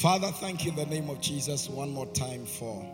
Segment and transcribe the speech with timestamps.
[0.00, 2.86] Father, thank you in the name of Jesus one more time for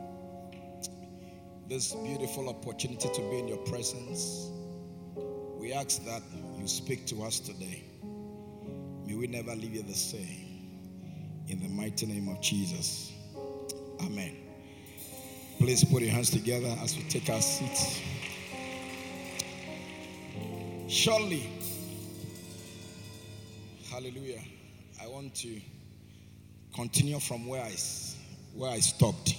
[1.69, 4.49] this beautiful opportunity to be in your presence.
[5.59, 6.23] We ask that
[6.57, 7.85] you speak to us today.
[9.05, 10.73] May we never leave you the same.
[11.49, 13.13] In the mighty name of Jesus.
[14.01, 14.35] Amen.
[15.59, 18.01] Please put your hands together as we take our seats.
[20.89, 21.51] Surely,
[23.91, 24.41] hallelujah.
[25.03, 25.61] I want to
[26.75, 27.73] continue from where I,
[28.55, 29.37] where I stopped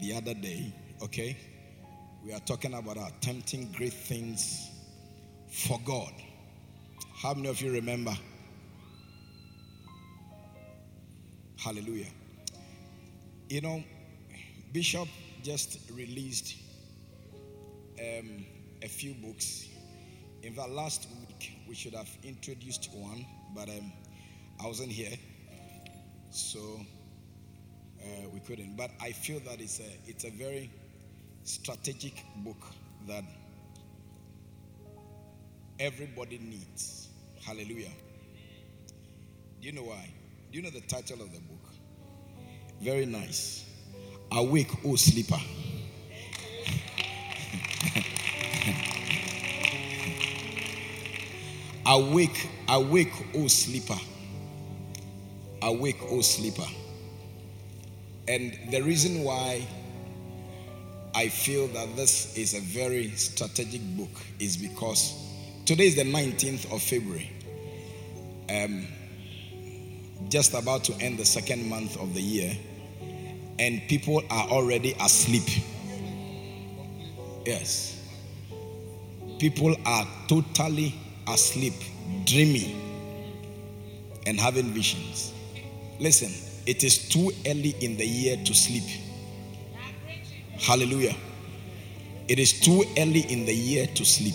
[0.00, 1.36] the other day, okay?
[2.24, 4.70] We are talking about attempting great things
[5.50, 6.12] for God.
[7.14, 8.14] How many of you remember?
[11.58, 12.08] Hallelujah.
[13.48, 13.84] You know,
[14.72, 15.08] Bishop
[15.42, 16.56] just released
[18.00, 18.46] um,
[18.82, 19.68] a few books.
[20.42, 23.92] In fact, last week we should have introduced one, but um,
[24.62, 25.16] I wasn't here,
[26.32, 26.80] so
[28.00, 28.76] uh, we couldn't.
[28.76, 30.70] But I feel that it's a it's a very
[31.44, 32.56] strategic book
[33.06, 33.24] that
[35.78, 37.08] everybody needs.
[37.44, 37.90] Hallelujah.
[39.60, 40.10] Do you know why?
[40.50, 41.60] Do you know the title of the book?
[42.80, 43.64] Very nice.
[44.32, 45.36] Awake, O sleeper.
[51.86, 53.98] awake, awake, O sleeper.
[55.62, 56.66] Awake, O sleeper.
[58.28, 59.66] And the reason why
[61.14, 65.14] I feel that this is a very strategic book is because
[65.66, 67.30] today is the 19th of February.
[68.48, 68.86] Um,
[70.28, 72.56] just about to end the second month of the year,
[73.58, 75.64] and people are already asleep.
[77.44, 77.98] Yes.
[79.38, 80.94] People are totally
[81.28, 81.74] asleep,
[82.24, 82.80] dreaming,
[84.26, 85.31] and having visions.
[86.02, 86.32] Listen,
[86.66, 88.82] it is too early in the year to sleep.
[90.58, 91.14] Hallelujah.
[92.26, 94.34] It is too early in the year to sleep.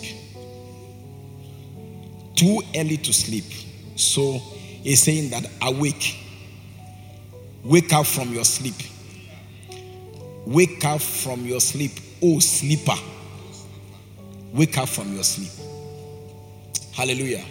[2.36, 3.44] Too early to sleep.
[3.98, 4.38] So,
[4.82, 6.18] he's saying that awake.
[7.66, 8.76] Wake up from your sleep.
[10.46, 11.92] Wake up from your sleep,
[12.24, 12.96] oh sleeper.
[14.54, 15.52] Wake up from your sleep.
[16.94, 17.44] Hallelujah.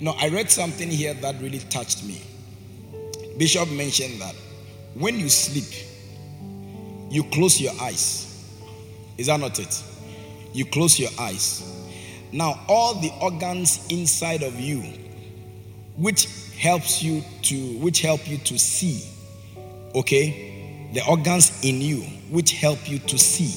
[0.00, 2.22] Now, I read something here that really touched me.
[3.38, 4.34] Bishop mentioned that
[4.94, 5.86] when you sleep,
[7.10, 8.22] you close your eyes.
[9.18, 9.82] Is that not it?
[10.52, 11.62] You close your eyes.
[12.32, 14.80] Now, all the organs inside of you,
[15.96, 16.26] which
[16.58, 19.02] helps you to which help you to see
[19.94, 22.00] okay the organs in you
[22.30, 23.52] which help you to see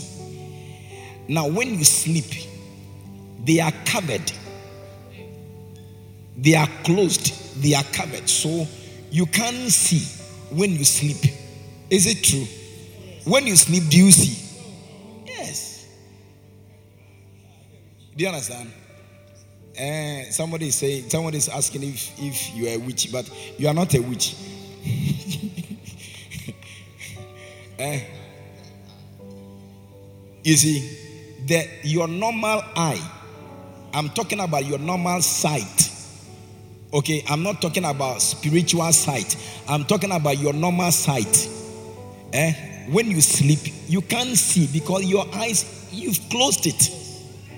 [1.27, 2.25] now when you sleep
[3.45, 4.31] they are covered
[6.37, 8.67] they are closed they are covered so
[9.11, 10.06] you can't see
[10.56, 11.33] when you sleep.
[11.89, 12.45] Is it true?
[13.25, 14.45] When you sleep do you see?
[15.25, 15.88] Yes.
[18.15, 18.72] Do you understand?
[19.79, 23.67] Uh, somebody is saying, somebody is asking if, if you are a witch, but you
[23.67, 24.36] are not a witch.
[27.79, 27.98] uh,
[30.43, 30.98] you see,
[31.45, 33.01] the, your normal eye,
[33.93, 35.88] I'm talking about your normal sight.
[36.91, 39.36] Okay, I'm not talking about spiritual sight.
[39.67, 41.48] I'm talking about your normal sight.
[42.34, 42.88] Eh?
[42.89, 46.89] When you sleep, you can't see because your eyes, you've closed it.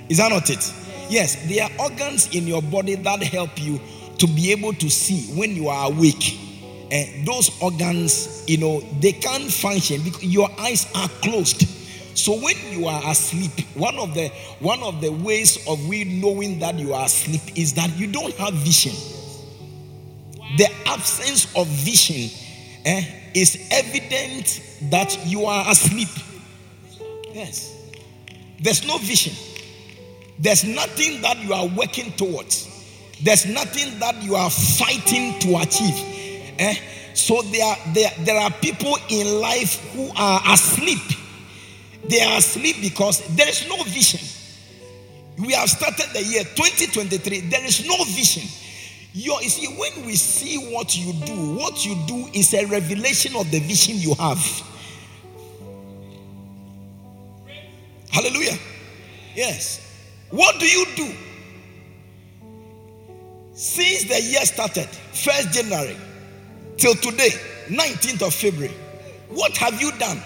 [0.10, 0.74] Is that not it?
[1.10, 3.80] Yes, there are organs in your body that help you
[4.18, 6.38] to be able to see when you are awake.
[6.92, 11.66] And those organs, you know, they can't function because your eyes are closed.
[12.18, 14.28] So when you are asleep, one of the
[14.60, 18.34] one of the ways of we knowing that you are asleep is that you don't
[18.34, 18.92] have vision.
[20.58, 22.30] The absence of vision
[22.86, 26.10] eh, is evident that you are asleep.
[27.34, 27.76] Yes,
[28.60, 29.34] there's no vision.
[30.40, 32.68] There's nothing that you are working towards.
[33.22, 35.96] There's nothing that you are fighting to achieve.
[36.60, 36.76] Eh?
[37.14, 41.00] So there there, there are people in life who are asleep.
[42.10, 44.20] They are asleep because there is no vision.
[45.38, 47.42] We have started the year 2023.
[47.42, 48.44] There is no vision.
[49.14, 53.36] You you see, when we see what you do, what you do is a revelation
[53.36, 54.40] of the vision you have.
[58.10, 58.58] Hallelujah.
[59.36, 59.88] Yes.
[60.30, 61.14] What do you do?
[63.54, 65.98] Since the year started, 1st January,
[66.78, 67.30] till today,
[67.68, 68.74] 19th of February,
[69.30, 70.18] what have you done?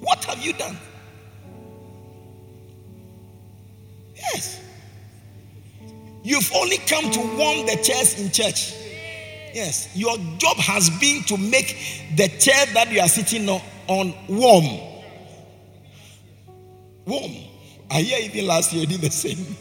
[0.00, 0.76] What have you done?
[4.14, 4.61] Yes.
[6.22, 8.74] You've only come to warm the chairs in church.
[9.52, 9.94] Yes.
[9.94, 11.76] Your job has been to make
[12.16, 14.64] the chair that you are sitting on warm.
[17.06, 17.32] Warm.
[17.90, 19.56] I hear even last year you did the same.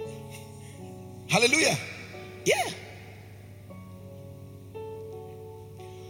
[1.28, 1.76] Hallelujah.
[2.44, 2.70] Yeah.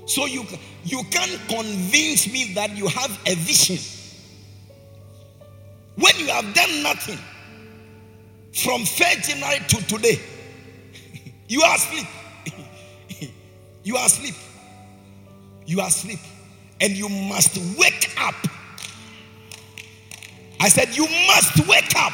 [0.07, 0.45] So you,
[0.85, 3.79] you can't convince me that you have a vision
[5.97, 7.19] when you have done nothing
[8.53, 10.21] from 1st January to today.
[11.49, 12.07] you are asleep.
[13.85, 14.35] you are asleep.
[15.67, 16.21] You are asleep.
[16.81, 18.35] And you must wake up.
[20.61, 22.13] I said, You must wake up.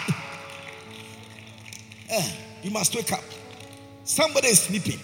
[2.08, 2.26] Yeah,
[2.62, 3.24] you must wake up.
[4.04, 5.00] Somebody is sleeping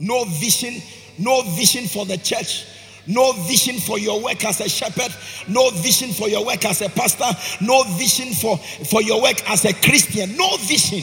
[0.00, 0.80] no vision,
[1.18, 2.66] no vision for the church,
[3.08, 5.12] no vision for your work as a shepherd,
[5.48, 7.24] no vision for your work as a pastor,
[7.64, 11.02] no vision for, for your work as a Christian, no vision.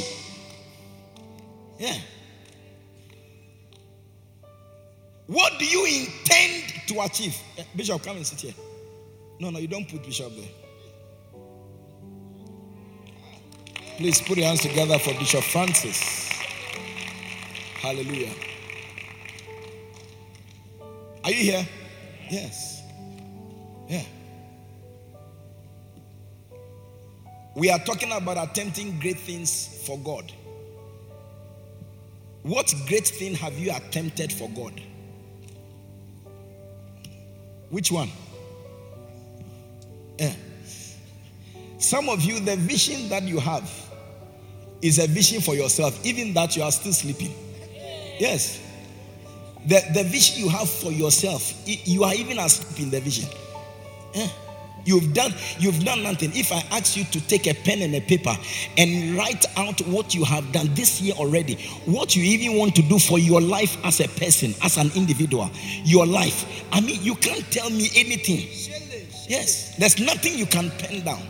[1.79, 1.97] Yeah.
[5.27, 7.35] What do you intend to achieve?
[7.57, 8.53] Eh, Bishop, come and sit here.
[9.39, 10.47] No, no, you don't put Bishop there.
[13.97, 16.29] Please put your hands together for Bishop Francis.
[17.79, 18.33] Hallelujah.
[21.24, 21.67] Are you here?
[22.29, 22.84] Yes.
[23.88, 24.03] Yeah.
[27.55, 30.32] We are talking about attempting great things for God.
[32.41, 34.79] What great thing have you attempted for God?
[37.70, 38.10] Which one?
[40.20, 40.34] Yeah.
[41.77, 43.70] Some of you, the vision that you have
[44.82, 47.34] is a vision for yourself, even that you are still sleeping.
[48.20, 48.62] Yes.
[49.67, 53.29] The, the vision you have for yourself, you are even asleep in the vision.
[54.13, 54.27] Yeah.
[54.86, 56.31] You've done you've done nothing.
[56.36, 58.36] If I ask you to take a pen and a paper
[58.77, 61.55] and write out what you have done this year already,
[61.86, 65.50] what you even want to do for your life as a person, as an individual,
[65.84, 66.63] your life.
[66.72, 68.48] I mean, you can't tell me anything.
[69.27, 71.24] Yes, there's nothing you can pen down.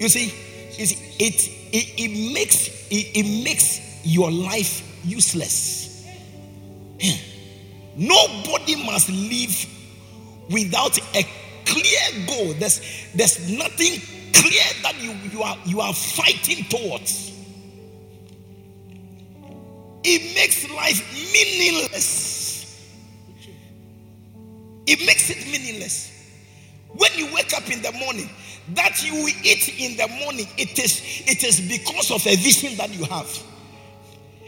[0.00, 0.32] You see,
[0.78, 5.85] it it, it makes it, it makes your life useless.
[7.00, 7.36] Hmm.
[7.96, 9.66] Nobody must live
[10.50, 11.26] without a
[11.64, 12.54] clear goal.
[12.54, 12.80] There's,
[13.14, 14.00] there's nothing
[14.32, 17.32] clear that you, you, are, you are fighting towards.
[20.04, 22.46] It makes life meaningless.
[24.86, 26.12] It makes it meaningless.
[26.90, 28.30] When you wake up in the morning,
[28.74, 32.96] that you eat in the morning, it is, it is because of a vision that
[32.96, 33.42] you have.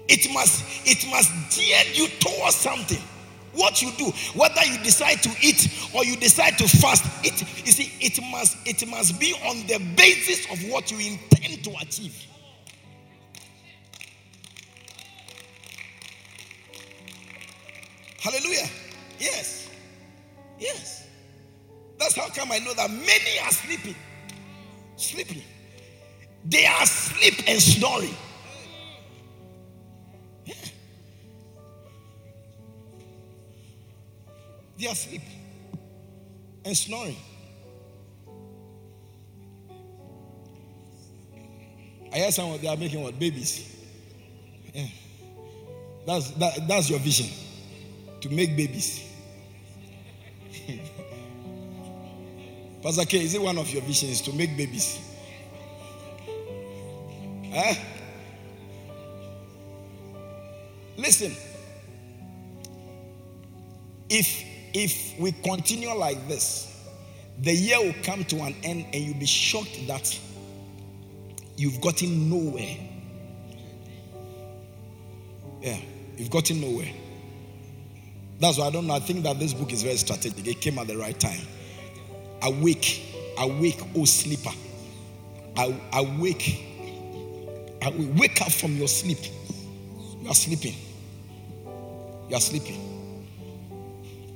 [0.08, 3.02] It must, it must steer you towards something.
[3.52, 7.72] What you do, whether you decide to eat or you decide to fast, it you
[7.72, 12.14] see, it must it must be on the basis of what you intend to achieve.
[18.20, 18.68] Hallelujah.
[19.18, 19.68] Yes.
[20.58, 21.06] Yes.
[21.98, 23.96] That's how come I know that many are sleeping.
[24.96, 25.42] Sleeping.
[26.44, 28.14] They are asleep and snoring.
[34.78, 35.22] They are asleep
[36.64, 37.16] and snoring.
[42.12, 43.76] I hear someone they are making what babies.
[44.72, 44.86] Yeah.
[46.06, 47.26] That's that, that's your vision
[48.20, 49.04] to make babies.
[52.82, 55.00] Pastor K, is it one of your visions to make babies?
[57.52, 57.74] Huh?
[60.96, 61.34] Listen,
[64.08, 66.68] if if we continue like this,
[67.40, 70.18] the year will come to an end and you'll be shocked that
[71.56, 72.76] you've gotten nowhere.
[75.60, 75.78] Yeah,
[76.16, 76.92] you've gotten nowhere.
[78.40, 78.94] That's why I don't know.
[78.94, 80.46] I think that this book is very strategic.
[80.46, 81.40] It came at the right time.
[82.42, 83.02] Awake,
[83.38, 84.50] awake, oh sleeper.
[85.56, 86.64] I awake,
[88.16, 89.18] wake up from your sleep.
[90.22, 90.74] You are sleeping.
[92.28, 92.97] You are sleeping.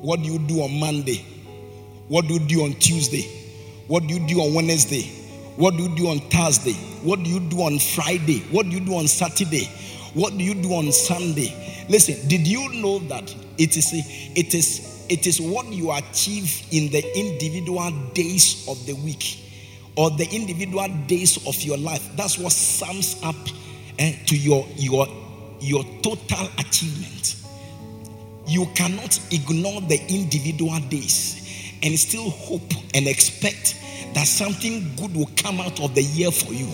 [0.02, 1.24] What do you do on Monday?
[2.08, 3.22] What do you do on Tuesday?
[3.86, 5.02] What do you do on Wednesday?
[5.54, 6.72] What do you do on Thursday?
[7.04, 8.40] What do you do on Friday?
[8.50, 9.66] What do you do on Saturday?
[10.14, 11.54] What do you do on Sunday?
[11.88, 16.90] Listen, did you know that it is it is it is what you achieve in
[16.90, 19.38] the individual days of the week
[19.96, 22.08] or the individual days of your life.
[22.16, 23.36] That's what sums up
[24.00, 25.06] eh, to your your
[25.60, 27.41] your total achievement
[28.52, 33.80] you cannot ignore the individual days and still hope and expect
[34.14, 36.68] that something good will come out of the year for you.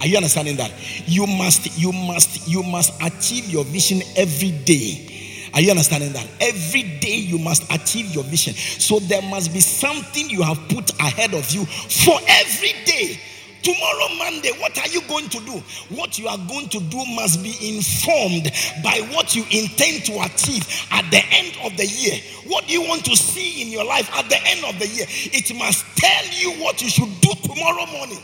[0.00, 0.72] Are you understanding that?
[1.06, 5.50] You must, you must, you must achieve your vision every day.
[5.54, 6.26] Are you understanding that?
[6.40, 8.54] Every day you must achieve your vision.
[8.54, 13.20] So there must be something you have put ahead of you for every day.
[13.62, 15.62] Tomorrow, Monday, what are you going to do?
[15.94, 18.50] What you are going to do must be informed
[18.82, 22.18] by what you intend to achieve at the end of the year.
[22.46, 25.06] What do you want to see in your life at the end of the year.
[25.08, 28.22] It must tell you what you should do tomorrow morning.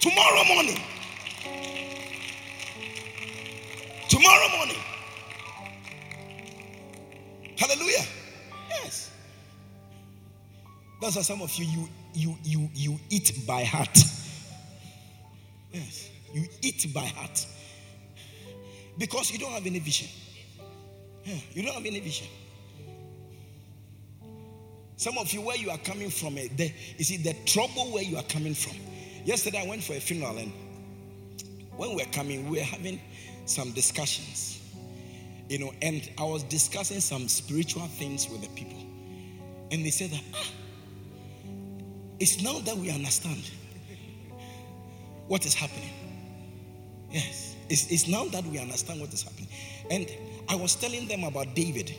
[0.00, 0.78] Tomorrow morning.
[4.08, 4.76] Tomorrow morning.
[7.56, 8.04] Hallelujah.
[8.70, 9.10] Yes.
[11.00, 13.96] That's why some of you you you you you eat by heart.
[15.72, 16.10] Yes.
[16.32, 17.46] You eat by heart.
[18.98, 20.08] Because you don't have any vision.
[21.24, 22.26] Yeah, you don't have any vision.
[24.96, 28.16] Some of you, where you are coming from, eh, the, you the trouble where you
[28.16, 28.76] are coming from.
[29.24, 30.52] Yesterday, I went for a funeral, and
[31.76, 33.00] when we were coming, we were having
[33.44, 34.60] some discussions,
[35.48, 38.78] you know, and I was discussing some spiritual things with the people,
[39.70, 40.50] and they said that ah,
[42.18, 43.48] it's now that we understand
[45.28, 45.90] what is happening.
[47.10, 49.48] Yes, it's, it's now that we understand what is happening.
[49.90, 50.10] And
[50.48, 51.94] I was telling them about David.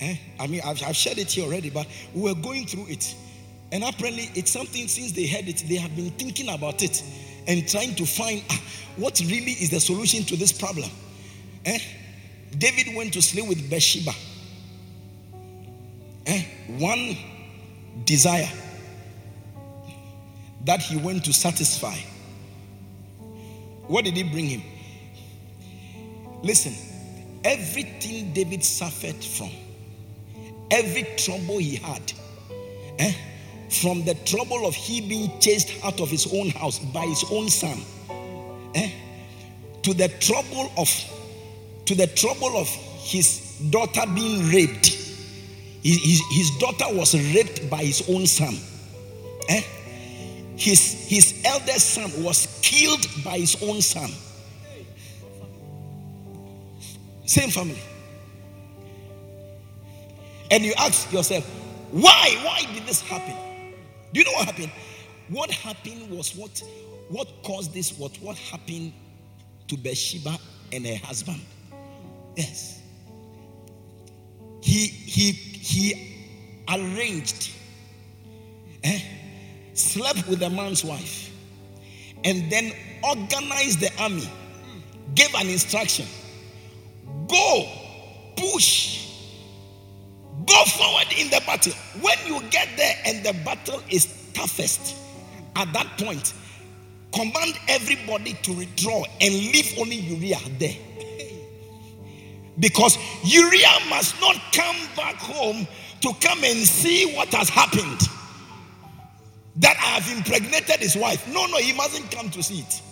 [0.00, 0.16] Eh?
[0.40, 3.14] I mean, I've, I've shared it here already, but we were going through it.
[3.72, 7.02] And apparently, it's something since they heard it, they have been thinking about it
[7.46, 8.60] and trying to find ah,
[8.96, 10.90] what really is the solution to this problem.
[11.64, 11.78] Eh?
[12.56, 14.12] David went to sleep with Bathsheba.
[16.26, 16.44] Eh?
[16.78, 17.16] One
[18.04, 18.48] desire
[20.64, 21.96] that he went to satisfy
[23.88, 24.62] what did he bring him?
[26.42, 26.74] Listen,
[27.44, 29.50] everything David suffered from,
[30.70, 32.12] every trouble he had,
[32.98, 33.14] eh,
[33.70, 37.48] from the trouble of he being chased out of his own house by his own
[37.48, 37.78] son,
[38.74, 38.90] eh,
[39.82, 40.88] to the trouble of
[41.86, 44.86] to the trouble of his daughter being raped.
[45.82, 48.56] His, his, daughter was raped by his own son.
[49.50, 49.62] Eh?
[50.56, 54.10] His, his eldest son was killed by his own son.
[57.26, 57.80] Same family.
[60.50, 61.44] And you ask yourself,
[61.90, 62.36] why?
[62.44, 63.34] Why did this happen?
[64.12, 64.70] Do you know what happened?
[65.28, 66.62] What happened was what
[67.08, 68.92] what caused this what what happened
[69.68, 70.38] to Bathsheba
[70.72, 71.40] and her husband.
[72.36, 72.82] Yes.
[74.60, 76.16] He he he
[76.68, 77.50] arranged
[78.82, 79.00] eh,
[79.74, 81.30] slept with the man's wife,
[82.24, 84.28] and then organized the army,
[85.14, 86.06] gave an instruction
[87.28, 87.68] go,
[88.36, 89.08] push,
[90.46, 91.72] go forward in the battle.
[92.00, 94.96] When you get there and the battle is toughest,
[95.56, 96.34] at that point,
[97.12, 100.76] command everybody to withdraw and leave only Uriah there.
[102.58, 105.66] Because Uriah must not come back home
[106.00, 108.08] to come and see what has happened
[109.56, 111.26] that I have impregnated his wife.
[111.32, 112.82] No, no, he mustn't come to see it.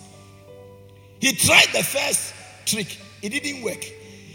[1.20, 2.34] He tried the first
[2.66, 3.82] trick, it didn't work.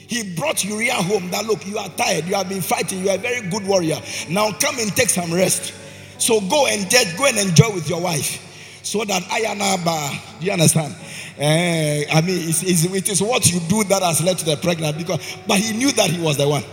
[0.08, 1.30] He brought Uriah home.
[1.32, 4.00] That look, you are tired, you have been fighting, you are a very good warrior.
[4.30, 5.74] Now come and take some rest.
[6.18, 8.44] So go and just go and enjoy with your wife.
[8.84, 10.96] So that Ayanaba, do you understand?
[11.38, 14.56] Uh, I mean, it's, it's, it is what you do that has led to the
[14.56, 16.64] pregnant because, but he knew that he was the one.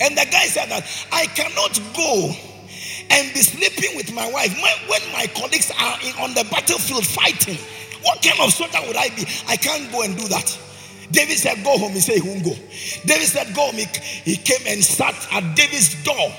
[0.00, 2.34] And the guy said that I cannot go
[3.12, 4.56] and be sleeping with my wife
[4.88, 7.58] when my colleagues are in, on the battlefield fighting.
[8.02, 9.26] What kind of soldier would I be?
[9.46, 10.58] I can't go and do that.
[11.12, 11.92] David said, Go home.
[11.92, 12.54] He said, He won't go.
[13.04, 13.76] David said, Go home.
[13.76, 13.86] He,
[14.24, 16.32] he came and sat at David's door.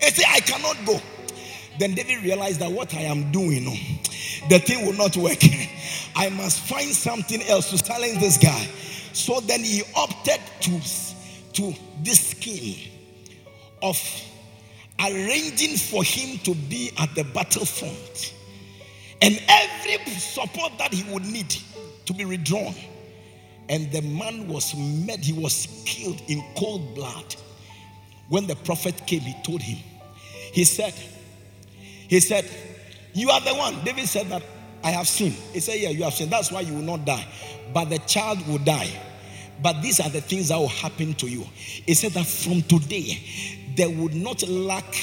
[0.00, 1.00] He said, I cannot go.
[1.78, 3.64] Then David realized that what I am doing,
[4.48, 5.38] the thing will not work.
[6.16, 8.66] I must find something else to silence this guy.
[9.12, 10.80] So then he opted to,
[11.54, 12.90] to this scheme
[13.82, 13.96] of
[15.00, 18.34] arranging for him to be at the battlefront
[19.20, 21.54] and every support that he would need
[22.06, 22.74] to be withdrawn.
[23.68, 27.36] And the man was mad, he was killed in cold blood.
[28.28, 29.78] When the prophet came, he told him,
[30.52, 30.94] he said,
[32.08, 32.46] he said,
[33.12, 33.84] You are the one.
[33.84, 34.42] David said that
[34.82, 35.32] I have seen.
[35.52, 36.30] He said, Yeah, you have seen.
[36.30, 37.26] That's why you will not die.
[37.72, 38.90] But the child will die.
[39.62, 41.42] But these are the things that will happen to you.
[41.54, 43.18] He said that from today,
[43.78, 44.94] there would not lack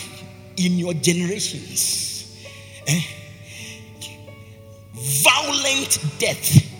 [0.57, 2.05] in your generations
[2.87, 3.01] eh?
[4.93, 6.71] violent death.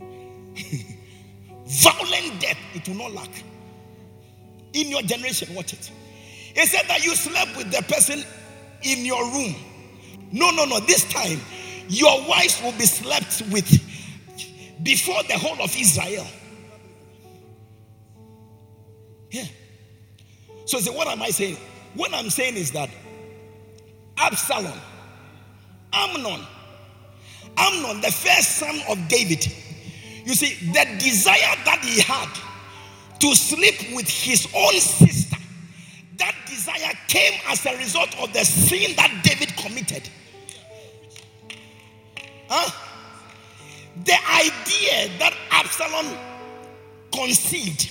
[1.66, 3.30] violent death, it will not lack.
[4.72, 5.90] In your generation, watch it.
[6.54, 8.22] He said that you slept with the person
[8.82, 9.54] in your room.
[10.32, 10.80] No, no, no.
[10.80, 11.40] This time,
[11.88, 13.68] your wives will be slept with
[14.82, 16.26] before the whole of Israel.
[19.30, 19.46] Yeah.
[20.70, 21.56] So, what am I saying?
[21.94, 22.90] What I'm saying is that
[24.16, 24.78] Absalom,
[25.92, 26.46] Amnon,
[27.56, 29.44] Amnon, the first son of David,
[30.24, 32.28] you see, the desire that he had
[33.18, 35.36] to sleep with his own sister,
[36.18, 40.08] that desire came as a result of the sin that David committed.
[42.48, 42.70] Huh?
[44.04, 46.16] The idea that Absalom
[47.12, 47.90] conceived,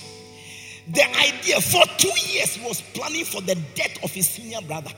[0.92, 4.90] the idea for two years was planning for the death of his senior brother.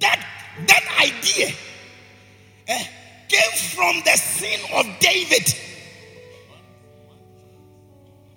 [0.00, 0.24] That
[0.66, 1.54] that idea
[2.66, 2.84] eh,
[3.28, 5.54] came from the sin of David.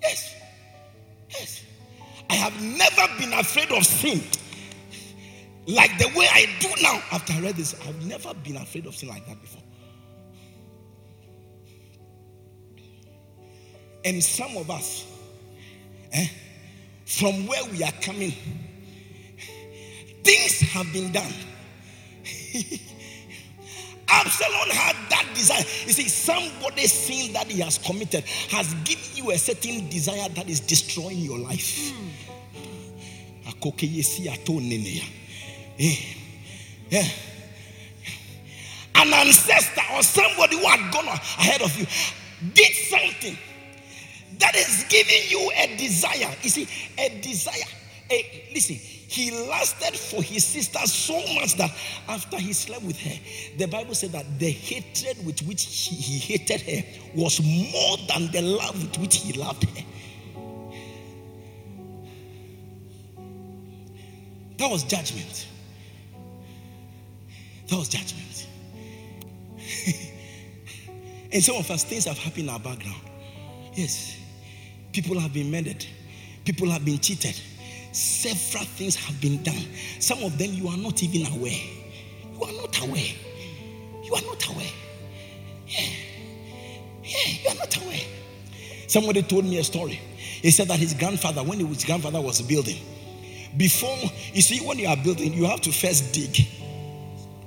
[0.02, 0.36] Yes.
[1.30, 1.63] Yes.
[2.30, 4.22] I have never been afraid of sin
[5.67, 7.76] like the way I do now after I read this.
[7.88, 9.63] I've never been afraid of sin like that before.
[14.06, 15.06] And some of us,
[16.13, 16.28] eh,
[17.06, 18.34] from where we are coming,
[20.24, 21.34] things have been done.
[24.10, 25.60] Absalom had that desire.
[25.86, 30.50] You see, somebody's sin that he has committed has given you a certain desire that
[30.50, 31.91] is destroying your life.
[31.91, 32.10] Mm.
[36.89, 37.08] Yeah.
[38.96, 41.86] An ancestor or somebody who had gone ahead of you
[42.54, 43.38] did something
[44.39, 46.34] that is giving you a desire.
[46.41, 47.65] You see, a desire.
[48.54, 51.71] Listen, he lasted for his sister so much that
[52.08, 53.19] after he slept with her,
[53.58, 56.84] the Bible said that the hatred with which he, he hated her
[57.15, 59.84] was more than the love with which he loved her.
[64.58, 65.47] That was judgment.
[67.69, 68.47] That was judgment.
[71.32, 73.02] and some of us, things have happened in our background.
[73.73, 74.17] Yes.
[74.97, 75.86] People have been murdered,
[76.43, 77.39] people have been cheated,
[77.91, 79.63] several things have been done.
[79.99, 81.51] Some of them you are not even aware.
[82.33, 83.12] You are not aware.
[84.03, 84.71] You are not aware.
[85.67, 85.81] Yeah.
[87.03, 88.01] Yeah, you are not aware.
[88.88, 89.99] Somebody told me a story.
[90.17, 92.81] He said that his grandfather, when his grandfather was building,
[93.55, 93.99] before
[94.33, 96.43] you see, when you are building, you have to first dig.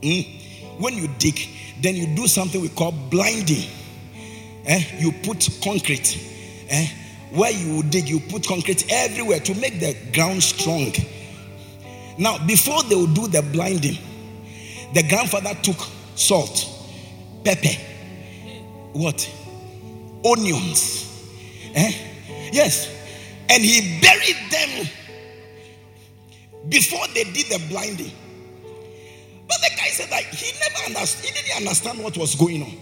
[0.03, 0.81] Mm?
[0.81, 1.41] When you dig,
[1.83, 3.69] then you do something we call blinding.
[4.67, 4.85] Eh?
[5.01, 6.17] You put concrete.
[6.69, 6.87] Eh?
[7.31, 10.93] Where you dig, you put concrete everywhere to make the ground strong.
[12.19, 13.99] Now, before they would do the blinding,
[14.95, 15.79] the grandfather took
[16.17, 16.69] salt,
[17.45, 17.77] pepper,
[18.93, 19.31] what?
[20.25, 21.07] Onions.
[21.75, 21.93] Eh?
[22.53, 22.89] Yes.
[23.49, 24.89] And he buried them
[26.69, 28.13] before they did the blinding.
[29.49, 32.77] But the guy said that he never understood, he didn't understand what was going on.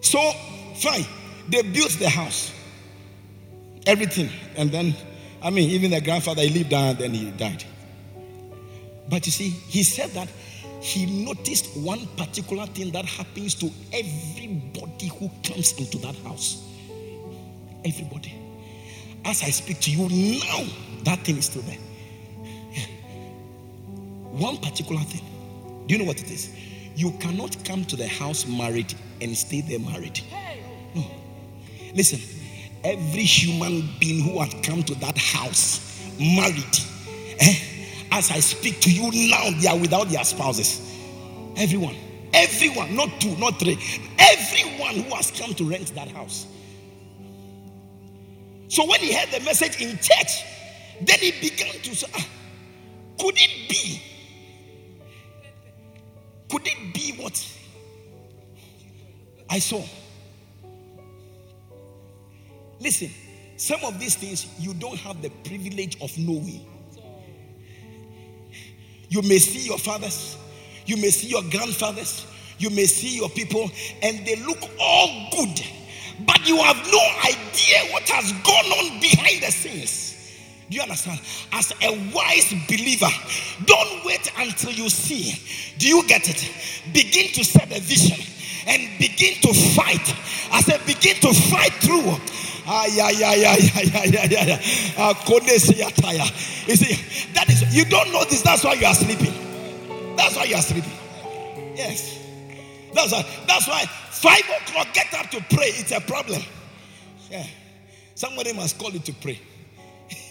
[0.00, 0.32] So,
[0.76, 1.04] fine,
[1.48, 2.52] they built the house,
[3.86, 4.94] everything, and then,
[5.42, 7.64] I mean, even the grandfather, he lived down, and then he died.
[9.08, 10.28] But you see, he said that
[10.80, 16.66] he noticed one particular thing that happens to everybody who comes into that house.
[17.84, 18.34] Everybody.
[19.24, 20.64] As I speak to you now,
[21.04, 21.78] that thing is still there.
[24.30, 25.22] One particular thing.
[25.86, 26.54] Do you know what it is?
[26.94, 30.20] You cannot come to the house married and stay there married.
[30.94, 31.04] No.
[31.94, 32.20] Listen,
[32.84, 36.78] every human being who has come to that house married,
[37.40, 37.56] eh,
[38.12, 40.80] as I speak to you now, they are without their spouses.
[41.56, 41.96] Everyone,
[42.32, 43.78] everyone, not two, not three,
[44.18, 46.46] everyone who has come to rent that house.
[48.68, 50.44] So when he heard the message in church,
[51.00, 52.26] then he began to say, ah,
[53.18, 54.02] could it be
[56.50, 57.46] could it be what
[59.48, 59.84] I saw?
[62.80, 63.10] Listen,
[63.56, 66.64] some of these things you don't have the privilege of knowing.
[69.10, 70.38] You may see your fathers,
[70.86, 72.26] you may see your grandfathers,
[72.58, 73.70] you may see your people,
[74.02, 75.60] and they look all good,
[76.26, 80.06] but you have no idea what has gone on behind the scenes.
[80.70, 81.20] Do you understand?
[81.52, 83.08] As a wise believer,
[83.66, 85.34] don't wait until you see.
[85.78, 86.48] Do you get it?
[86.94, 88.24] Begin to set a vision
[88.68, 90.14] and begin to fight.
[90.52, 92.14] As I begin to fight through.
[92.72, 92.92] Ah, you
[96.76, 99.34] see, that is, you don't know this, that's why you are sleeping.
[100.16, 100.92] That's why you are sleeping.
[101.74, 102.24] Yes.
[102.94, 106.40] That's why, that's why five o'clock, get up to pray, it's a problem.
[107.28, 107.44] Yeah.
[108.14, 109.40] Somebody must call you to pray.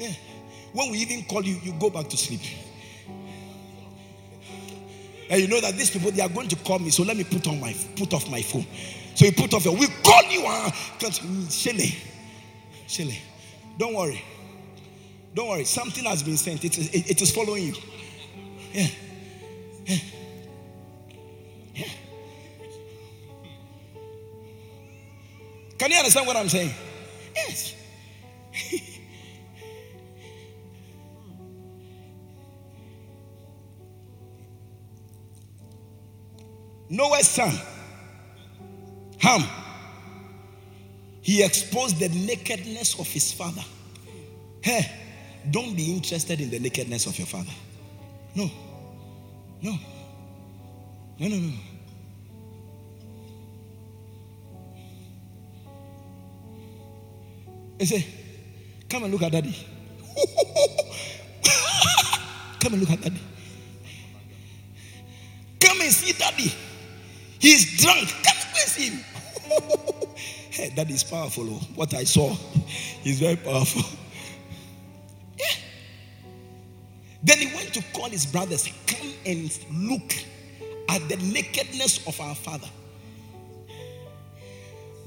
[0.00, 0.12] yeah.
[0.72, 2.40] When we even call you, you go back to sleep.
[5.30, 7.22] And you know that these people they are going to call me, so let me
[7.22, 8.66] put on my put off my phone.
[9.14, 11.94] So you put off your we call you uh, Shele.
[12.86, 13.16] Shele.
[13.78, 14.22] Don't worry.
[15.34, 15.64] Don't worry.
[15.64, 16.64] Something has been sent.
[16.64, 17.74] It is, it, it is following you.
[18.72, 18.86] Yeah.
[19.86, 19.96] Yeah.
[21.74, 21.88] Yeah.
[25.78, 26.72] Can you understand what I'm saying?
[27.34, 27.74] Yes.
[36.88, 37.58] Noah's son,
[39.22, 39.44] Ham,
[41.20, 43.62] he exposed the nakedness of his father.
[44.60, 44.90] Hey,
[45.48, 47.52] don't be interested in the nakedness of your father.
[48.34, 48.50] No,
[49.62, 49.78] no,
[51.20, 51.52] no, no, no.
[57.78, 58.04] He said,
[58.88, 59.54] Come and look at daddy.
[62.60, 63.20] Come and look at daddy.
[65.60, 66.52] Come and see daddy.
[67.38, 68.08] He's drunk.
[68.08, 69.11] Come and see him.
[70.76, 71.44] that is powerful.
[71.48, 71.60] Oh.
[71.74, 72.36] What I saw
[73.04, 73.82] is very powerful.
[75.38, 75.46] Yeah.
[77.22, 80.12] Then he went to call his brothers, come and look
[80.90, 82.68] at the nakedness of our father.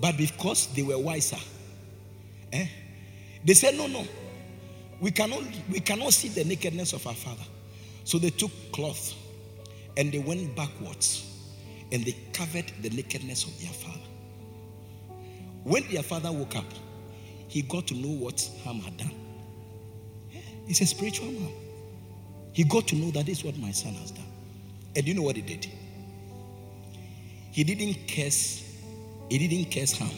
[0.02, 1.38] But because they were wiser,
[2.52, 2.68] eh,
[3.44, 4.06] they said, No, no,
[5.00, 7.44] we cannot, we cannot see the nakedness of our father.
[8.04, 9.14] So they took cloth
[9.98, 11.32] and they went backwards
[11.92, 14.00] and they covered the nakedness of their father.
[15.66, 16.72] When their father woke up,
[17.48, 19.12] he got to know what Ham had done.
[20.68, 21.52] He's a spiritual man.
[22.54, 24.28] He got to know that this is what my son has done.
[24.96, 25.68] And you know what he did?
[27.52, 28.64] He didn't curse,
[29.28, 30.12] he didn't curse Ham.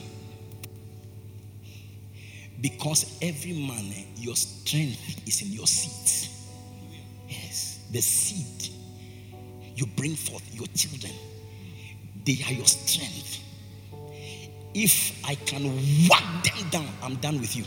[2.60, 6.30] Because every man, your strength is in your seed.
[7.30, 8.74] Yes, the seed
[9.78, 11.14] you bring forth, your children,
[12.26, 13.47] they are your strength.
[14.80, 15.64] If I can
[16.08, 17.66] whack them down, I'm done with you.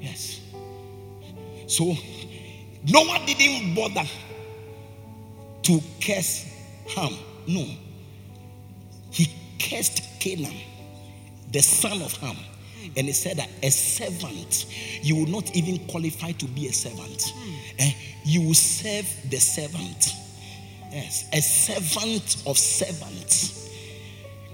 [0.00, 0.40] Yes.
[1.66, 1.94] So
[2.88, 4.08] Noah didn't bother
[5.64, 6.46] to curse
[6.96, 7.12] Ham.
[7.46, 7.66] No.
[9.10, 9.26] He
[9.60, 10.56] cursed Canaan,
[11.50, 12.36] the son of Ham.
[12.96, 14.66] And he said that a servant,
[15.02, 17.30] you will not even qualify to be a servant.
[17.78, 17.92] Eh?
[18.24, 20.14] You will serve the servant.
[20.90, 23.68] Yes, a servant of servants,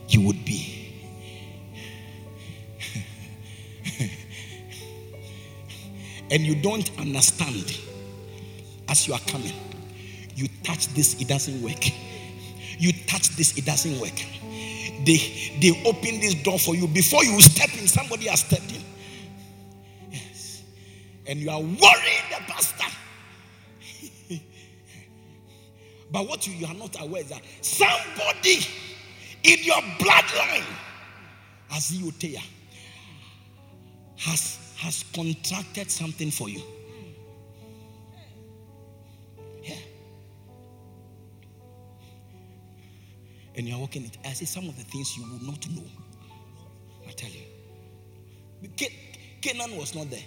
[0.08, 0.77] you would be.
[6.30, 7.78] And you don't understand
[8.88, 9.52] as you are coming.
[10.34, 11.84] You touch this, it doesn't work.
[12.78, 14.14] You touch this, it doesn't work.
[15.04, 17.86] They they open this door for you before you step in.
[17.86, 18.82] Somebody has stepped in.
[20.10, 20.62] Yes,
[21.26, 22.84] and you are worrying the pastor.
[26.12, 28.58] but what you, you are not aware is that somebody
[29.44, 30.66] in your bloodline,
[31.72, 32.42] as you tell,
[34.18, 36.62] has has contracted something for you.
[39.62, 39.74] Yeah.
[43.56, 44.16] And you are working it.
[44.24, 45.82] I say some of the things you will not know.
[47.08, 47.42] I tell you.
[49.40, 50.24] Canaan was not there.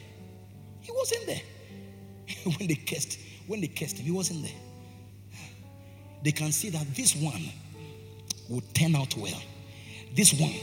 [0.82, 1.42] He wasn't there.
[2.58, 5.40] when they cursed, when they cursed him, he wasn't there.
[6.24, 7.42] They can see that this one
[8.50, 9.42] will turn out well.
[10.14, 10.54] This one.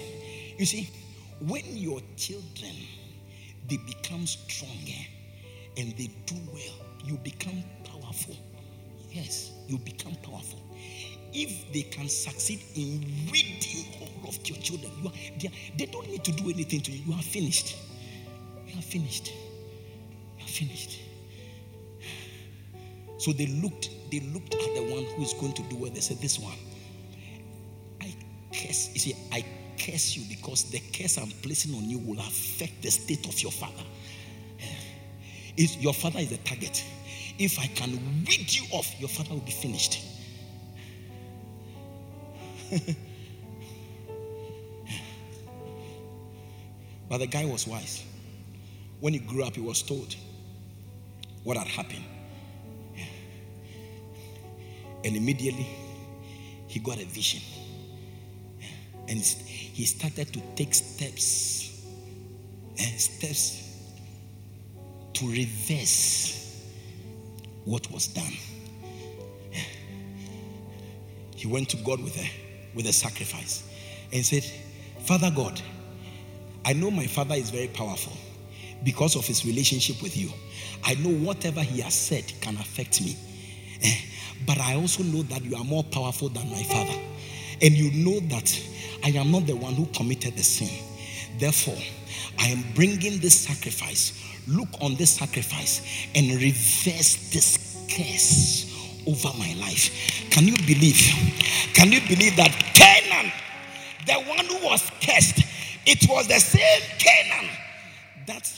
[0.59, 0.91] You see,
[1.41, 2.75] when your children
[3.69, 5.01] they become stronger
[5.77, 8.37] and they do well, you become powerful.
[9.11, 10.61] Yes, you become powerful.
[11.33, 15.87] If they can succeed in reading all of your children, you are, they, are, they
[15.87, 17.05] don't need to do anything to you.
[17.07, 17.77] You are finished.
[18.67, 19.33] You are finished.
[20.39, 21.01] You are finished.
[23.19, 25.91] So they looked, they looked at the one who is going to do well.
[25.91, 26.57] They said, This one,
[28.01, 28.15] I
[28.53, 28.91] curse.
[28.95, 29.45] You see, I
[29.79, 33.53] curse you because the curse I'm placing on you will affect the state of your
[33.53, 33.83] father.
[34.61, 34.65] Eh?
[35.57, 36.85] If your father is the target.
[37.39, 37.93] If I can
[38.27, 40.05] weed you off, your father will be finished.
[47.09, 48.03] but the guy was wise.
[49.01, 50.17] When he grew up, he was told
[51.45, 52.05] what had happened.
[52.97, 53.05] Eh?
[55.05, 55.69] And immediately,
[56.67, 57.41] he got a vision.
[59.09, 61.83] And he started to take steps
[62.79, 63.65] and eh, steps
[65.15, 66.63] to reverse
[67.65, 68.33] what was done.
[71.35, 72.29] He went to God with a
[72.75, 73.63] with a sacrifice
[74.13, 74.45] and said,
[75.05, 75.61] Father God,
[76.65, 78.13] I know my father is very powerful
[78.85, 80.31] because of his relationship with you.
[80.85, 83.17] I know whatever he has said can affect me.
[83.83, 83.97] Eh,
[84.47, 86.99] but I also know that you are more powerful than my father.
[87.61, 88.61] And you know that
[89.05, 90.85] I am not the one who committed the sin.
[91.39, 91.79] Therefore,
[92.39, 94.13] I am bringing this sacrifice.
[94.47, 95.83] Look on this sacrifice
[96.15, 98.75] and reverse this curse
[99.07, 99.91] over my life.
[100.31, 101.01] Can you believe?
[101.75, 103.33] Can you believe that Canaan,
[104.07, 105.43] the one who was cursed,
[105.87, 107.51] it was the same Canaan
[108.27, 108.53] that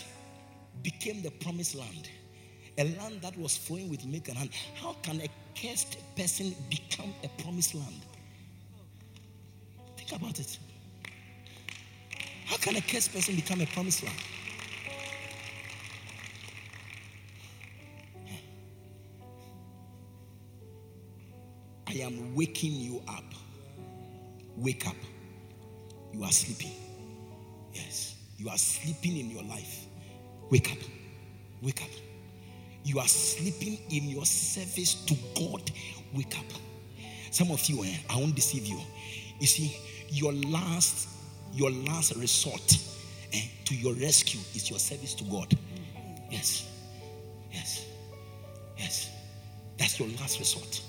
[0.82, 2.08] became the promised land?
[2.78, 4.50] A land that was flowing with milk and honey.
[4.74, 5.28] How can a
[5.60, 8.06] cursed person become a promised land?
[10.10, 10.58] Think about it.
[12.46, 14.12] How can a cursed person become a promised one?
[21.86, 23.22] I am waking you up.
[24.56, 24.96] Wake up.
[26.12, 26.72] You are sleeping.
[27.72, 28.16] Yes.
[28.36, 29.86] You are sleeping in your life.
[30.50, 30.78] Wake up.
[31.62, 31.90] Wake up.
[32.82, 35.70] You are sleeping in your service to God.
[36.12, 36.46] Wake up.
[37.30, 38.80] Some of you, eh, I won't deceive you.
[39.38, 39.76] You see,
[40.10, 41.08] your last,
[41.52, 42.78] your last resort
[43.32, 45.56] eh, to your rescue is your service to God.
[46.30, 46.68] Yes.
[47.52, 47.86] Yes.
[48.76, 49.10] Yes.
[49.78, 50.82] That's your last resort.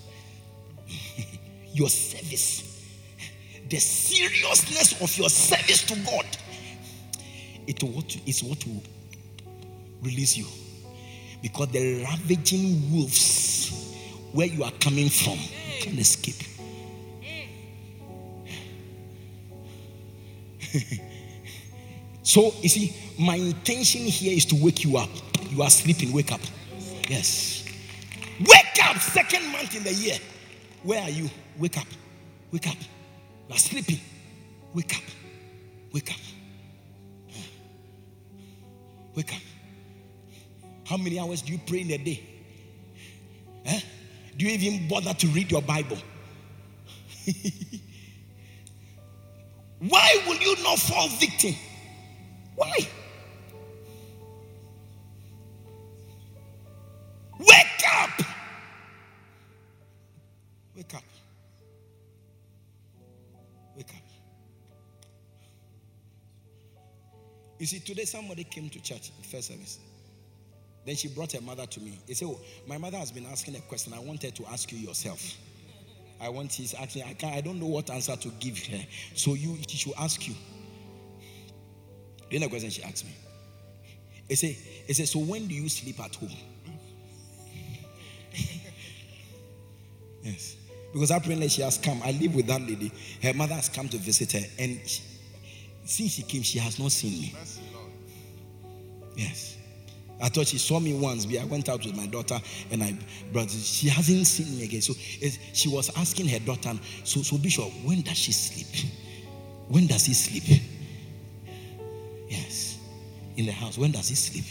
[1.74, 2.68] your service.
[3.70, 6.26] The seriousness of your service to God.
[7.68, 8.84] It what is what will
[10.02, 10.46] release you.
[11.42, 13.96] Because the ravaging wolves
[14.34, 15.38] where you are coming from
[15.80, 16.51] can escape.
[22.24, 25.10] so you see, my intention here is to wake you up.
[25.50, 26.42] You are sleeping, wake up.
[27.10, 27.66] Yes.
[28.40, 30.18] Wake up, second month in the year.
[30.84, 31.30] Where are you?
[31.58, 31.88] Wake up.
[32.52, 32.78] Wake up.
[33.48, 34.00] You are sleeping.
[34.74, 35.04] Wake up.
[35.92, 36.18] Wake up.
[39.16, 39.42] Wake up.
[40.86, 42.24] How many hours do you pray in a day?
[43.66, 43.80] Eh?
[44.38, 45.98] Do you even bother to read your Bible?
[49.80, 50.21] Why
[50.72, 51.54] not fall victim?
[52.56, 52.78] Why?
[57.40, 58.10] Wake up!
[60.76, 61.04] Wake up.
[63.76, 63.96] Wake up.
[67.60, 69.80] You see, today somebody came to church, the first service.
[70.86, 72.00] Then she brought her mother to me.
[72.08, 73.94] He said, Oh, my mother has been asking a question.
[73.94, 75.22] I wanted to ask you yourself.
[76.20, 78.80] I want she's asking, I can't, I don't know what answer to give her.
[79.16, 80.36] So you she should ask you.
[82.32, 83.12] Then the question she asked me.
[84.30, 84.56] He said,
[84.88, 86.30] he said, So when do you sleep at home?
[90.24, 90.56] yes.
[90.94, 92.02] Because apparently she has come.
[92.04, 92.92] I live with that lady.
[93.22, 94.46] Her mother has come to visit her.
[94.58, 95.02] And she,
[95.84, 97.36] since she came, she has not seen me.
[99.16, 99.58] Yes.
[100.22, 102.40] I thought she saw me once, but I went out with my daughter
[102.70, 102.96] and I
[103.34, 104.82] brought She hasn't seen me again.
[104.82, 108.92] So she was asking her daughter, so, so Bishop, when does she sleep?
[109.68, 110.62] When does he sleep?
[113.38, 113.78] In the house.
[113.78, 114.46] When does he sleep?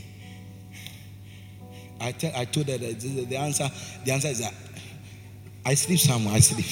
[2.00, 3.68] I, tell, I told her that the answer,
[4.04, 4.54] the answer is that
[5.64, 6.66] I sleep somewhere, I sleep.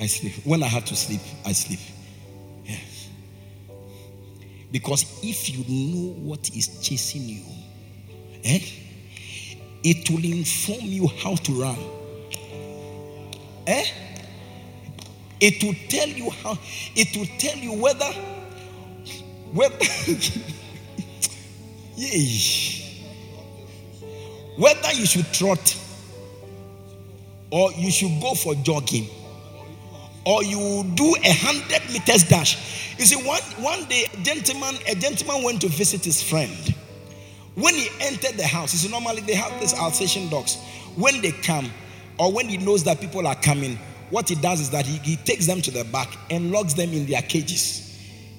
[0.00, 0.34] I sleep.
[0.44, 1.80] When I have to sleep, I sleep.
[2.64, 3.08] Yes.
[4.70, 7.42] Because if you know what is chasing you,
[8.44, 8.60] eh,
[9.82, 11.78] it will inform you how to run.
[13.66, 13.84] Eh?
[15.40, 16.58] It will tell you how,
[16.94, 18.10] it will tell you whether,
[19.52, 19.74] whether,
[24.56, 25.76] whether you should trot
[27.50, 29.08] or you should go for jogging
[30.28, 32.98] or you do a hundred meters dash.
[32.98, 36.74] You see, one, one day, a gentleman, a gentleman went to visit his friend.
[37.54, 40.58] When he entered the house, you see, normally they have these Alsatian dogs.
[40.96, 41.70] When they come,
[42.18, 43.78] or when he knows that people are coming,
[44.10, 46.92] what he does is that he, he takes them to the back and locks them
[46.92, 47.87] in their cages.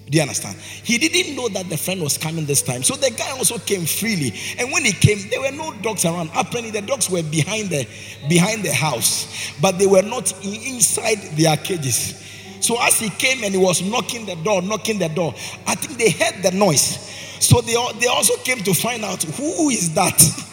[0.10, 0.58] Do you understand?
[0.58, 2.82] He didn't know that the friend was coming this time.
[2.82, 4.34] So the guy also came freely.
[4.58, 6.32] And when he came, there were no dogs around.
[6.36, 7.88] Apparently, the dogs were behind the
[8.28, 12.26] behind the house, but they were not inside their cages.
[12.60, 15.36] So as he came and he was knocking the door, knocking the door,
[15.68, 16.98] I think they heard the noise.
[17.40, 20.20] So they, they also came to find out who is that.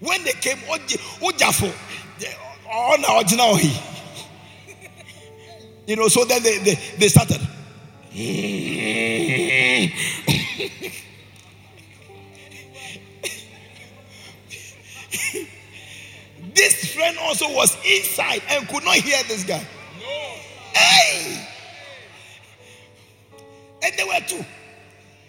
[0.00, 1.72] when they came, Ojafo,
[2.70, 3.97] on original he.
[5.88, 7.40] You know, so then they, they, they started.
[16.54, 19.66] this friend also was inside and could not hear this guy.
[19.98, 20.34] No.
[20.74, 21.48] Hey!
[23.82, 24.44] And they were two.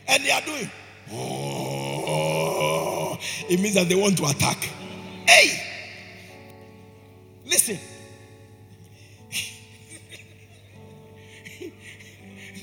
[0.09, 0.69] And they are doing.
[1.13, 4.69] Oh, it means that they want to attack.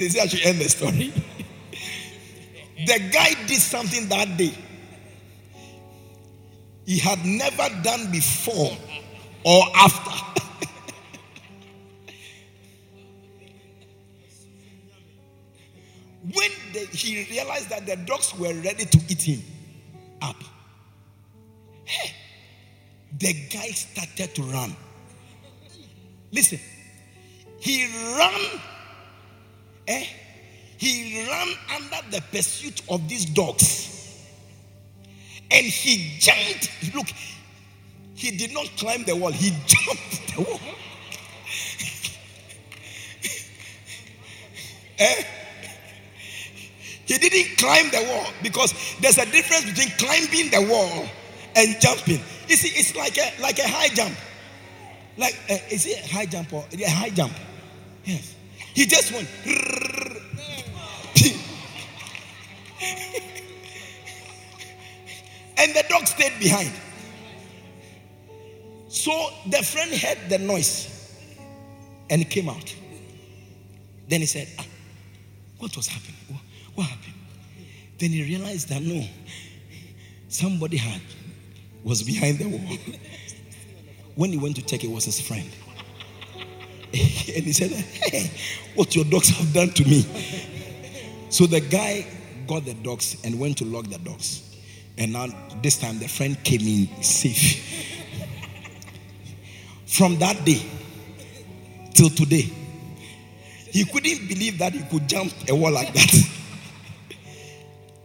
[0.07, 1.13] They say I should end the story.
[2.87, 4.55] the guy did something that day
[6.85, 8.77] he had never done before
[9.45, 10.11] or after.
[16.33, 19.43] when the, he realized that the dogs were ready to eat him
[20.23, 20.37] up,
[21.85, 22.13] hey,
[23.19, 24.77] the guy started to run.
[26.31, 26.61] Listen,
[27.59, 27.87] he
[28.17, 28.61] ran,
[29.89, 30.07] eh?
[30.79, 33.93] He ran under the pursuit of these dogs.
[35.51, 36.71] And he jumped.
[36.95, 37.07] Look,
[38.15, 40.61] he did not climb the wall, he jumped the wall.
[44.99, 45.23] eh?
[47.07, 51.07] He didn't climb the wall because there's a difference between climbing the wall
[51.55, 52.21] and jumping.
[52.49, 54.17] You see, it's like a like a high jump.
[55.17, 57.33] Like uh, is it high jump or a high jump?
[58.05, 58.36] Yes.
[58.77, 59.27] He just went.
[65.57, 66.71] and the dog stayed behind.
[68.89, 71.17] So the friend heard the noise
[72.11, 72.77] and he came out.
[74.09, 74.67] Then he said, ah,
[75.57, 76.39] What was happening?
[76.75, 77.15] What happened?
[77.97, 79.03] Then he realized that no,
[80.29, 81.01] somebody had
[81.83, 82.77] was behind the wall.
[84.17, 85.49] when he went to check, it was his friend.
[86.93, 88.31] and he said, Hey,
[88.75, 90.03] what your dogs have done to me.
[91.31, 92.07] So the guy
[92.47, 94.57] got the dogs and went to lock the dogs.
[94.99, 95.27] And now
[95.63, 97.95] this time the friend came in safe.
[99.87, 100.63] From that day
[101.95, 102.51] till today,
[103.71, 106.11] he couldn't believe that he could jump a wall like that.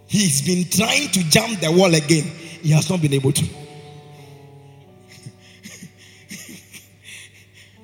[0.07, 2.23] He's been trying to jump the wall again.
[2.61, 3.45] He has not been able to.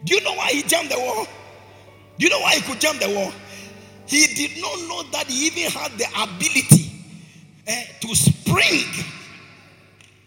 [0.07, 1.27] Do you know why he jumped the wall?
[2.17, 3.33] Do you know why he could jump the wall?
[4.05, 6.91] He did not know that he even had the ability
[7.67, 8.85] eh, to spring,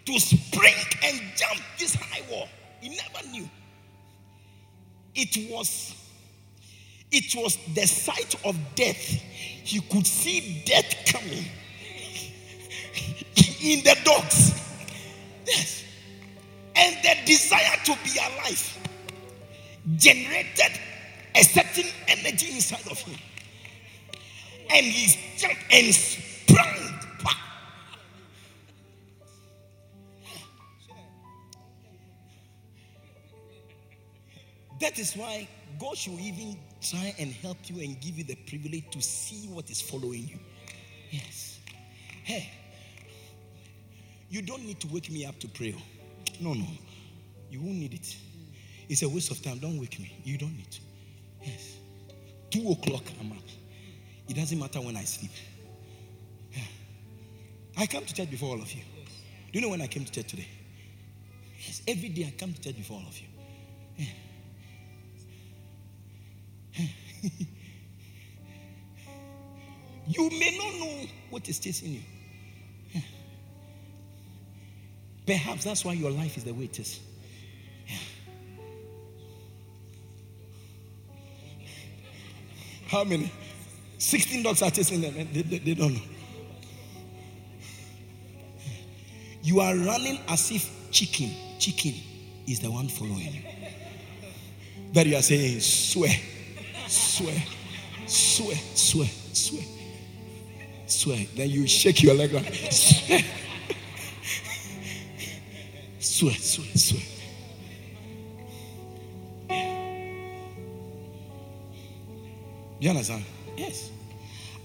[0.05, 2.49] to spring and jump this high wall.
[2.81, 3.49] He never knew.
[5.15, 5.95] It was,
[7.11, 8.97] it was the sight of death.
[8.97, 11.45] He could see death coming
[13.63, 14.61] in the dogs.
[15.47, 15.85] Yes.
[16.77, 18.81] And the desire to be alive
[19.97, 20.81] generated
[21.35, 23.19] a certain energy inside of him.
[24.73, 27.01] And he jumped and sprang.
[34.81, 35.47] That is why
[35.79, 39.69] God should even try and help you and give you the privilege to see what
[39.71, 40.39] is following you.
[41.11, 41.61] Yes.
[42.25, 42.51] Hey,
[44.31, 45.75] you don't need to wake me up to pray.
[46.41, 46.65] No, no.
[47.51, 48.17] You won't need it.
[48.91, 49.59] It's a waste of time.
[49.59, 50.13] Don't wake me.
[50.25, 50.81] You don't need to.
[51.45, 51.77] Yes.
[52.51, 53.39] Two o'clock, I'm up.
[54.29, 55.31] It doesn't matter when I sleep.
[56.53, 56.63] Yeah.
[57.79, 58.83] I come to church before all of you.
[58.83, 60.49] Do you know when I came to church today?
[61.65, 63.29] Yes, every day I come to church before all of you.
[66.77, 66.87] Yeah.
[70.09, 72.01] you may not know what is chasing you.
[75.27, 76.99] Perhaps that's why your life is the way it is.
[82.91, 83.31] How many?
[83.99, 86.01] 16 dogs are chasing them and they, they, they don't know.
[89.43, 91.95] You are running as if chicken, chicken
[92.49, 93.43] is the one following you.
[94.93, 96.11] That you are saying, swear,
[96.89, 97.41] swear,
[98.07, 99.63] swear, swear, swear,
[100.87, 101.27] swear.
[101.37, 103.21] Then you shake your leg like, swear.
[106.01, 107.20] Sweat, sweat, sweat.
[112.81, 113.25] You understand?
[113.57, 113.91] Yes.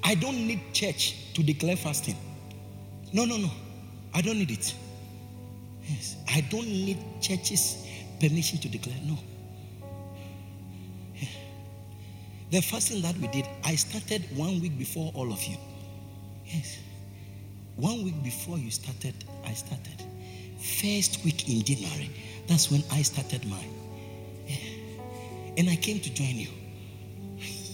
[0.03, 2.16] I don't need church to declare fasting.
[3.11, 3.51] No, no, no.
[4.13, 4.74] I don't need it.
[5.88, 6.16] Yes.
[6.30, 7.86] I don't need church's
[8.20, 8.97] permission to declare.
[9.03, 9.18] No.
[11.16, 11.28] Yeah.
[12.51, 15.57] The fasting that we did, I started one week before all of you.
[16.45, 16.80] Yes.
[17.76, 20.05] One week before you started, I started
[20.66, 22.09] first week in January,
[22.47, 23.74] that's when I started mine.
[24.47, 24.55] Yeah.
[25.57, 26.49] And I came to join you.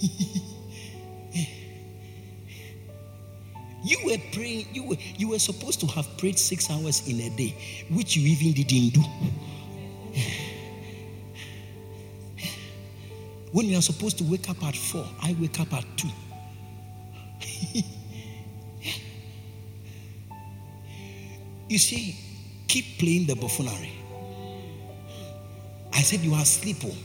[3.84, 7.30] You were praying, you were, you were supposed to have prayed six hours in a
[7.36, 7.56] day,
[7.90, 9.02] which you even didn't do.
[13.52, 16.08] When you are supposed to wake up at four, I wake up at two.
[21.68, 22.16] you see,
[22.68, 23.92] keep playing the buffoonery.
[25.92, 26.78] I said, You are asleep.
[26.86, 26.96] Oh.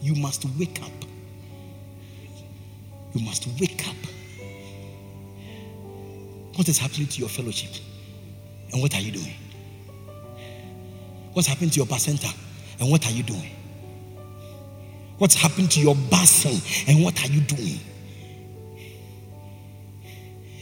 [0.00, 1.11] You must wake up.
[3.14, 3.96] You must wake up.
[6.56, 7.70] What is happening to your fellowship?
[8.72, 9.34] And what are you doing?
[11.32, 12.28] What's happening to your center?
[12.80, 13.50] And what are you doing?
[15.18, 16.60] What's happened to your basin?
[16.88, 17.80] And what are you doing?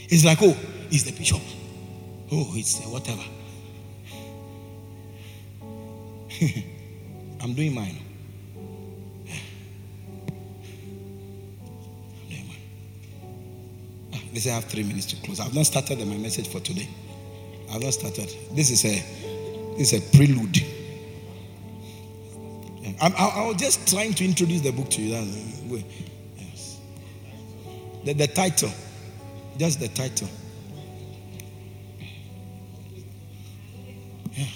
[0.09, 0.57] It's like, oh,
[0.91, 1.41] it's the bishop.
[2.33, 3.23] Oh, it's whatever.
[7.41, 8.10] I'm doing mine.
[14.33, 15.41] They say I have three minutes to close.
[15.41, 16.89] I've not started my message for today.
[17.73, 18.35] I've not started.
[18.53, 20.59] This is a this is a prelude.
[23.01, 25.83] I'm, I, was just trying to introduce the book to you.
[26.37, 26.81] Yes.
[28.05, 28.71] The, the title,
[29.57, 30.29] just the title.
[34.33, 34.47] Yeah.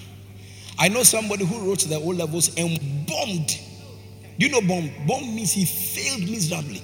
[0.78, 3.58] I know somebody who wrote the O levels and bombed.
[4.38, 4.90] Do you know bomb?
[5.06, 6.82] Bomb means he failed miserably.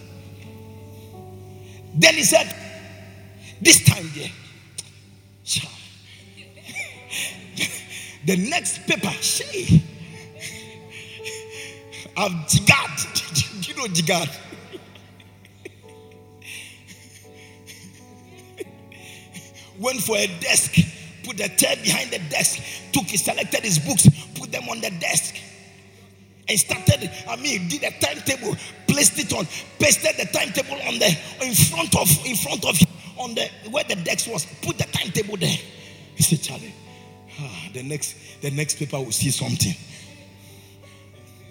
[1.94, 2.54] Then he said,
[3.60, 4.30] this time there.
[8.26, 9.82] the next paper, say,
[12.16, 13.68] I've jigad.
[13.68, 14.28] you know jigad?
[19.78, 20.74] Went for a desk,
[21.24, 24.90] put the chair behind the desk, took, he selected his books, put them on the
[25.00, 25.36] desk
[26.50, 28.56] and started, I mean, did a timetable,
[28.88, 29.46] placed it on,
[29.78, 32.76] pasted the timetable on the in front of in front of
[33.20, 35.58] on the where the desk was, put the timetable there.
[36.16, 36.74] He said, Charlie,
[37.38, 39.74] ah, the next the next paper will see something.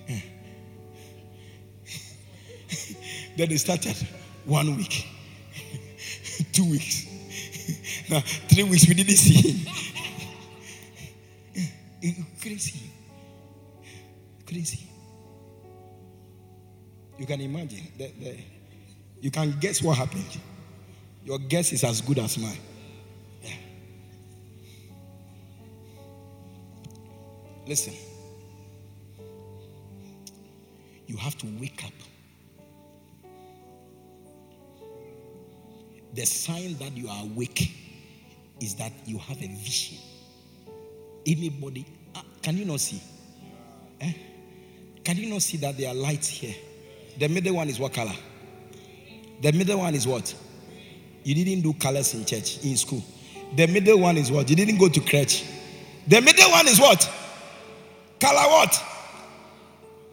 [3.38, 3.96] then they started
[4.46, 5.08] one week,
[6.52, 7.06] two weeks.
[8.10, 9.68] now three weeks we didn't see him.
[12.42, 12.90] Crazy.
[14.48, 14.90] Crazy.
[17.20, 17.86] You can imagine.
[17.98, 18.12] that.
[19.20, 20.40] you can guess what happened.
[21.30, 22.58] Your guess is as good as mine.
[23.44, 23.52] Yeah.
[27.68, 27.94] Listen.
[31.06, 31.94] You have to wake up.
[36.16, 37.74] The sign that you are awake
[38.60, 40.00] is that you have a vision.
[41.28, 43.04] Anybody, uh, can you not see?
[44.02, 44.14] Eh?
[45.04, 46.56] Can you not see that there are lights here?
[47.20, 48.16] The middle one is what color?
[49.44, 50.34] The middle one is what?
[51.24, 53.04] You didn't do colors in church, in school.
[53.56, 54.50] The middle one is what?
[54.50, 55.44] You didn't go to church.
[56.08, 57.10] The middle one is what?
[58.20, 58.84] Color what?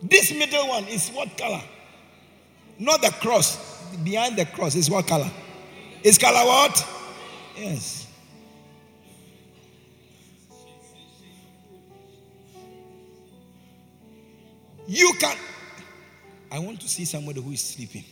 [0.03, 1.63] This middle one is what color?
[2.79, 3.83] Not the cross.
[4.05, 5.31] Behind the cross is what color?
[6.03, 6.87] Is color what?
[7.57, 8.07] Yes.
[14.87, 15.37] You can.
[16.51, 18.05] I want to see somebody who is sleeping.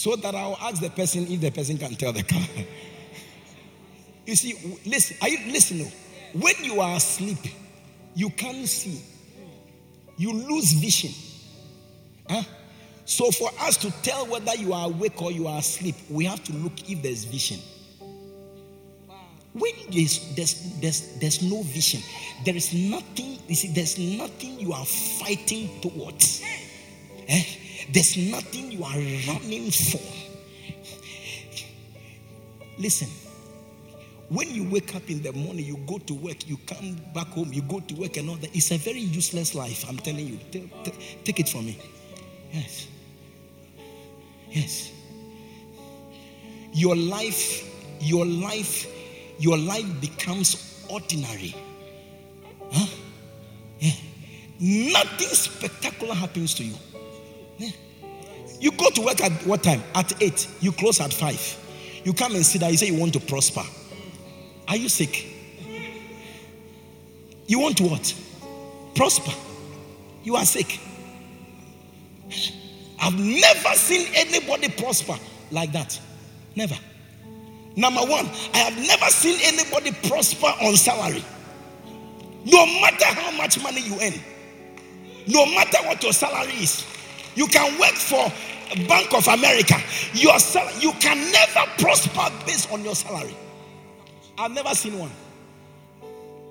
[0.00, 2.66] So that I'll ask the person if the person can tell the color.
[4.26, 5.86] you see, listen, are you?
[6.32, 7.36] When you are asleep,
[8.14, 9.02] you can't see.
[10.16, 11.10] You lose vision.
[12.30, 12.42] Huh?
[13.04, 16.42] So for us to tell whether you are awake or you are asleep, we have
[16.44, 17.58] to look if there's vision.
[19.52, 22.00] When there's, there's, there's, there's no vision,
[22.46, 26.42] there is nothing, you see, there's nothing you are fighting towards.
[27.28, 27.44] Eh?
[27.92, 30.00] There's nothing you are running for.
[32.78, 33.08] Listen,
[34.28, 37.52] when you wake up in the morning, you go to work, you come back home,
[37.52, 38.54] you go to work and all that.
[38.54, 40.38] It's a very useless life, I'm telling you.
[41.24, 41.78] Take, it from me.
[42.52, 42.86] Yes.
[44.50, 44.92] Yes.
[46.72, 47.68] Your life,
[48.00, 48.86] your life,
[49.40, 51.54] your life becomes ordinary.
[52.72, 52.86] Huh?
[53.80, 53.92] Yeah.
[54.60, 56.74] Nothing spectacular happens to you.
[58.60, 59.82] You go to work at what time?
[59.94, 60.48] At 8.
[60.60, 62.02] You close at 5.
[62.04, 62.70] You come and sit there.
[62.70, 63.62] You say you want to prosper.
[64.68, 65.26] Are you sick?
[67.46, 68.14] You want to what?
[68.94, 69.32] Prosper.
[70.22, 70.78] You are sick.
[73.00, 75.16] I've never seen anybody prosper
[75.50, 75.98] like that.
[76.54, 76.76] Never.
[77.76, 81.24] Number one, I have never seen anybody prosper on salary.
[82.44, 84.14] No matter how much money you earn,
[85.26, 86.84] no matter what your salary is,
[87.40, 88.30] you can work for
[88.86, 89.76] Bank of America.
[90.12, 93.34] Your sal- you can never prosper based on your salary.
[94.36, 95.10] I've never seen one.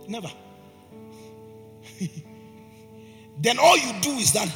[0.08, 0.32] Never.
[3.40, 4.52] then all you do is that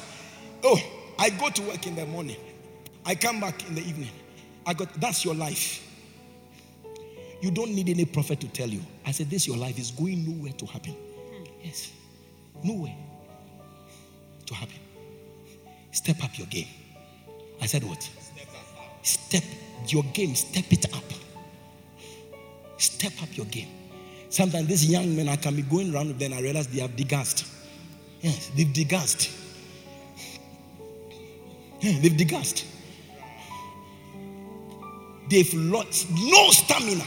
[0.63, 0.79] Oh,
[1.19, 2.37] I go to work in the morning.
[3.05, 4.09] I come back in the evening.
[4.65, 5.87] I got that's your life.
[7.41, 8.81] You don't need any prophet to tell you.
[9.05, 10.93] I said, This your life is going nowhere to happen.
[10.93, 11.43] Hmm.
[11.61, 11.91] Yes.
[12.63, 12.95] Nowhere
[14.47, 14.82] to happen.
[15.93, 16.67] Step up your game.
[17.61, 18.09] I said, What?
[19.03, 19.43] Step
[19.87, 21.03] your game, step it up.
[22.77, 23.69] Step up your game.
[24.29, 26.95] Sometimes these young men, I can be going around with them, I realize they have
[26.95, 27.47] degassed.
[28.21, 29.29] Yes, they've degassed.
[31.79, 32.65] Yeah, they've degassed.
[35.29, 37.05] They've lost no stamina.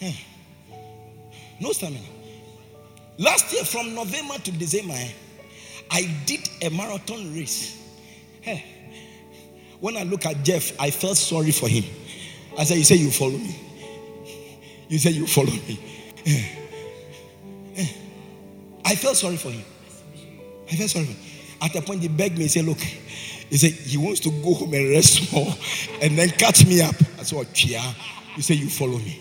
[0.00, 0.12] Yeah.
[1.60, 2.06] No stamina.
[3.18, 5.10] Last year, from November to December, eh,
[5.90, 7.76] I did a marathon race.
[8.40, 8.64] Hey,
[9.80, 11.84] when I look at Jeff, I felt sorry for him.
[12.58, 13.56] I said, You say you follow me.
[14.88, 15.78] You say you follow me.
[18.84, 19.64] I felt sorry for him.
[20.70, 21.18] I felt sorry for him.
[21.60, 24.54] At a point, he begged me, he said, Look, he said, he wants to go
[24.54, 25.52] home and rest more
[26.02, 26.94] and then catch me up.
[27.18, 27.82] I said, oh, Chia.
[28.36, 29.20] You say, You follow me.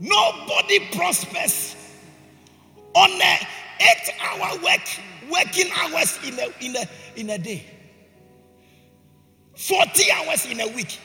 [0.00, 1.74] Nobody prospers
[2.94, 3.38] on a
[3.80, 4.80] eight hour work,
[5.30, 7.64] working hours in a, in a, in a day,
[9.56, 10.98] 40 hours in a week.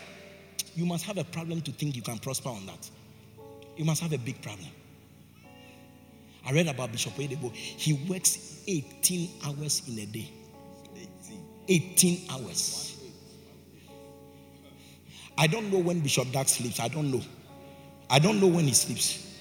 [0.75, 2.89] You must have a problem to think you can prosper on that.
[3.77, 4.69] You must have a big problem.
[6.45, 7.53] I read about Bishop Oyedepo.
[7.53, 10.29] He works 18 hours in a day.
[11.67, 12.97] 18 hours.
[15.37, 16.79] I don't know when Bishop Dag sleeps.
[16.79, 17.21] I don't know.
[18.09, 19.32] I don't know when he sleeps.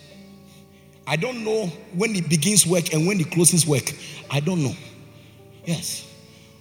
[1.12, 3.92] I don't know when it begins work and when it closes work.
[4.30, 4.74] I don't know.
[5.66, 6.08] Yes.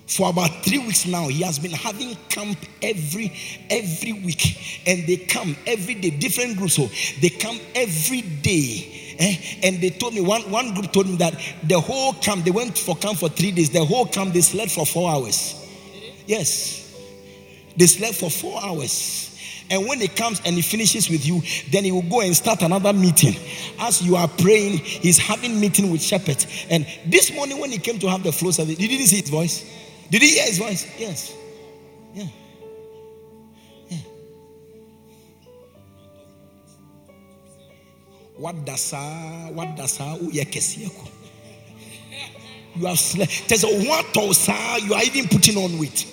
[0.07, 3.31] For about three weeks now, he has been having camp every
[3.69, 6.73] every week, and they come every day, different groups.
[6.73, 6.89] So
[7.21, 9.15] they come every day.
[9.19, 9.35] Eh?
[9.63, 11.33] And they told me one, one group told me that
[11.63, 13.69] the whole camp, they went for camp for three days.
[13.69, 15.65] The whole camp they slept for four hours.
[16.27, 16.93] Yes.
[17.77, 19.30] They slept for four hours.
[19.71, 21.41] And when he comes and he finishes with you,
[21.71, 23.33] then he will go and start another meeting.
[23.79, 26.45] As you are praying, he's having meeting with shepherds.
[26.69, 29.29] And this morning when he came to have the flow service, did you see his
[29.29, 29.63] voice?
[30.09, 30.85] Did he hear his voice?
[30.99, 31.33] Yes.
[32.13, 32.27] Yeah.
[38.35, 38.91] What does
[39.53, 40.41] what does oh, you
[42.87, 43.47] have slept.
[43.47, 44.17] There's a what
[44.83, 46.07] you are even putting on weight.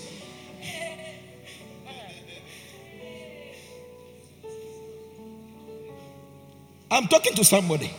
[6.90, 7.90] I'm talking to somebody.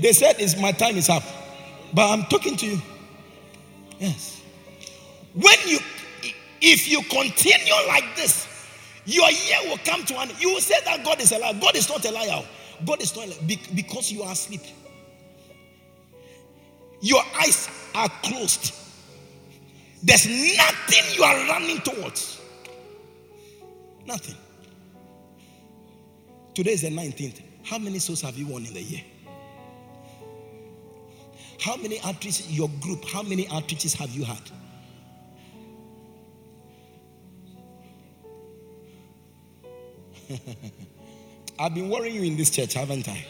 [0.00, 1.22] They said it's my time is up.
[1.92, 2.82] But I'm talking to you.
[3.98, 4.42] Yes.
[5.34, 5.78] When you
[6.60, 8.48] if you continue like this,
[9.04, 10.40] your year will come to an end.
[10.40, 11.54] you will say that God is a liar.
[11.60, 12.42] God is not a liar.
[12.84, 14.62] God is not a liar because you are asleep.
[17.00, 18.74] Your eyes are closed.
[20.02, 22.40] There's nothing you are running towards.
[24.06, 24.36] Nothing.
[26.54, 27.40] Today is the 19th.
[27.64, 29.00] How many souls have you won in the year?
[31.60, 34.50] How many outreaches, your group, how many outreaches have you had?
[41.58, 43.24] I've been worrying you in this church, haven't I?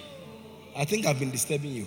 [0.77, 1.87] I think I've been disturbing you.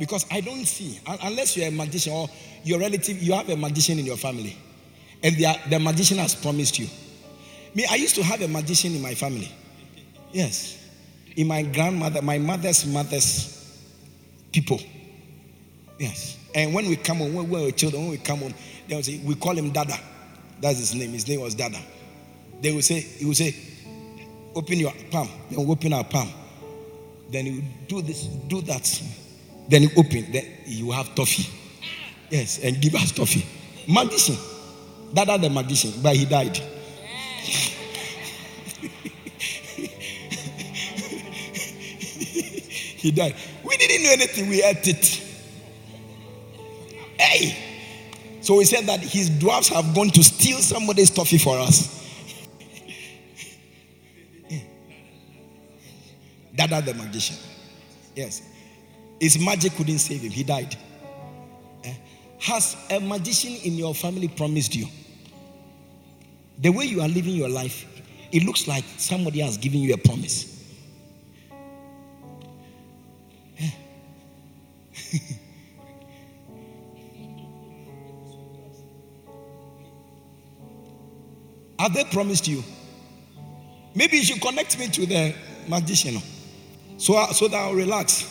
[0.00, 2.28] Because I don't see, unless you're a magician or
[2.64, 4.56] your relative, you have a magician in your family,
[5.22, 6.88] and the, the magician has promised you.
[7.74, 9.50] Me, I used to have a magician in my family.
[10.32, 10.78] Yes.
[11.36, 13.80] In my grandmother, my mother's mother's
[14.52, 14.80] people.
[15.98, 16.38] Yes.
[16.54, 18.54] And when we come on, when we were children, when we come on,
[18.88, 19.98] they would say, we call him Dada.
[20.60, 21.10] That's his name.
[21.10, 21.78] His name was Dada.
[22.60, 23.54] They would say, he would say,
[24.54, 25.28] open your palm.
[25.50, 26.28] Then we open our palm.
[27.30, 29.02] Then you do this, do that.
[29.68, 30.30] Then you open.
[30.30, 31.50] Then you have toffee.
[32.30, 33.44] Yes, and give us toffee.
[33.88, 34.36] Magician.
[35.12, 36.60] Dada the magician, but he died.
[42.96, 43.34] he died.
[43.62, 45.22] We didn't know anything, we ate it.
[47.18, 47.56] Hey!
[48.40, 51.88] So he said that his dwarfs have gone to steal somebody's toffee for us.
[56.54, 57.36] Dada the magician.
[58.14, 58.42] Yes.
[59.18, 60.76] His magic couldn't save him, he died.
[61.84, 61.94] Eh?
[62.40, 64.86] Has a magician in your family promised you?
[66.58, 67.86] The way you are living your life,
[68.32, 70.50] it looks like somebody has given you a promise.
[81.78, 82.62] Have they promised you?
[83.94, 85.34] Maybe you should connect me to the
[85.68, 86.20] magician
[86.96, 88.24] so, so that I'll relax.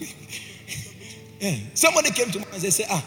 [1.40, 1.56] yeah.
[1.74, 3.04] Somebody came to me and they said, Ah,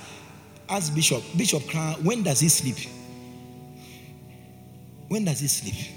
[0.69, 1.63] ask Bishop, Bishop,
[2.03, 2.77] when does he sleep?
[5.07, 5.96] When does he sleep?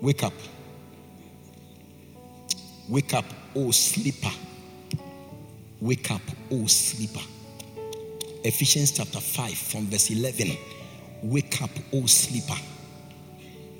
[0.00, 0.32] Wake up.
[2.88, 4.30] Wake up, oh sleeper.
[5.80, 7.20] Wake up, oh sleeper.
[8.42, 10.56] Ephesians chapter 5, from verse 11.
[11.22, 12.58] Wake up, oh sleeper.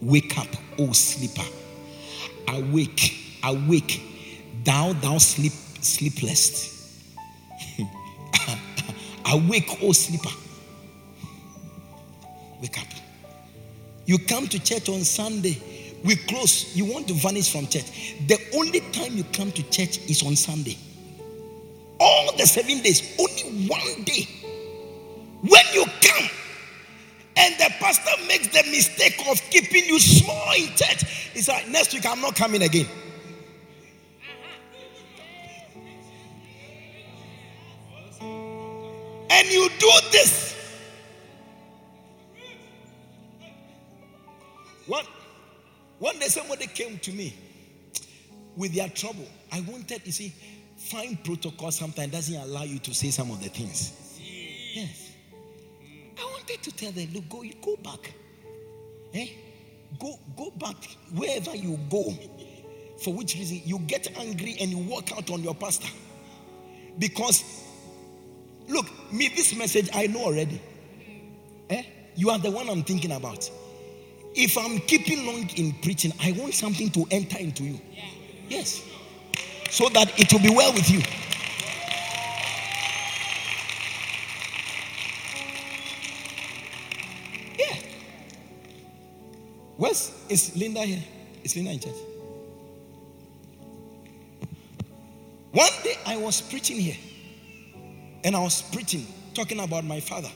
[0.02, 0.46] Wake up,
[0.78, 1.48] oh sleeper.
[2.48, 4.02] Awake, awake,
[4.62, 7.02] thou, thou sleep, sleepless.
[9.32, 10.30] awake, oh sleeper.
[12.60, 12.86] Wake up.
[14.04, 15.56] You come to church on Sunday
[16.02, 18.16] we close, you want to vanish from church.
[18.26, 20.78] The only time you come to church is on Sunday.
[21.98, 24.26] All the seven days, only one day.
[25.42, 26.28] When you come,
[27.36, 31.92] and the pastor makes the mistake of keeping you small in church, he's like, next
[31.92, 32.86] week I'm not coming again.
[38.20, 40.50] And you do this.
[44.86, 45.06] What?
[46.00, 47.36] One day somebody came to me
[48.56, 49.26] with their trouble.
[49.52, 50.32] I wanted, you see,
[50.78, 54.18] fine protocol sometimes doesn't allow you to say some of the things.
[54.18, 55.12] Yes.
[56.18, 58.14] I wanted to tell them, look, go, go back.
[59.12, 59.28] Eh?
[59.98, 60.76] Go, go back
[61.14, 62.14] wherever you go.
[63.04, 65.88] For which reason you get angry and you walk out on your pastor.
[66.98, 67.44] Because
[68.68, 70.62] look, me, this message I know already.
[71.68, 71.82] Eh?
[72.16, 73.50] You are the one I'm thinking about.
[74.34, 77.80] If I'm keeping long in preaching, I want something to enter into you.
[78.48, 78.82] Yes.
[79.70, 81.00] So that it will be well with you.
[87.58, 87.76] Yeah.
[89.76, 91.02] Where's is Linda here?
[91.42, 91.94] Is Linda in church?
[95.52, 96.96] One day I was preaching here,
[98.22, 100.30] and I was preaching, talking about my father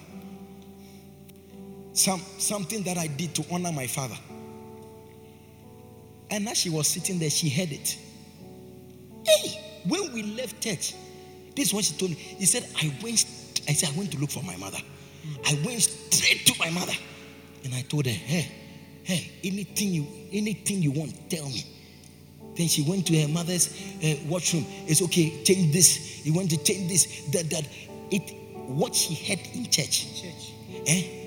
[1.95, 4.16] some, something that I did to honor my father.
[6.30, 7.97] And as she was sitting there, she heard it.
[9.24, 10.95] Hey, when we left church,
[11.55, 12.16] this is what she told me.
[12.16, 13.24] He said, I went,
[13.68, 14.78] I said, I went to look for my mother.
[15.47, 16.92] I went straight to my mother.
[17.62, 18.51] And I told her, hey,
[19.05, 21.64] hey, anything you anything you want, tell me.
[22.57, 23.68] Then she went to her mother's
[24.03, 24.66] uh, washroom.
[24.86, 26.26] It's okay, change this.
[26.26, 27.68] You want to change this, that, that.
[28.11, 28.34] It
[28.68, 30.20] what she had in church.
[30.20, 30.53] church.
[30.86, 31.24] Eh?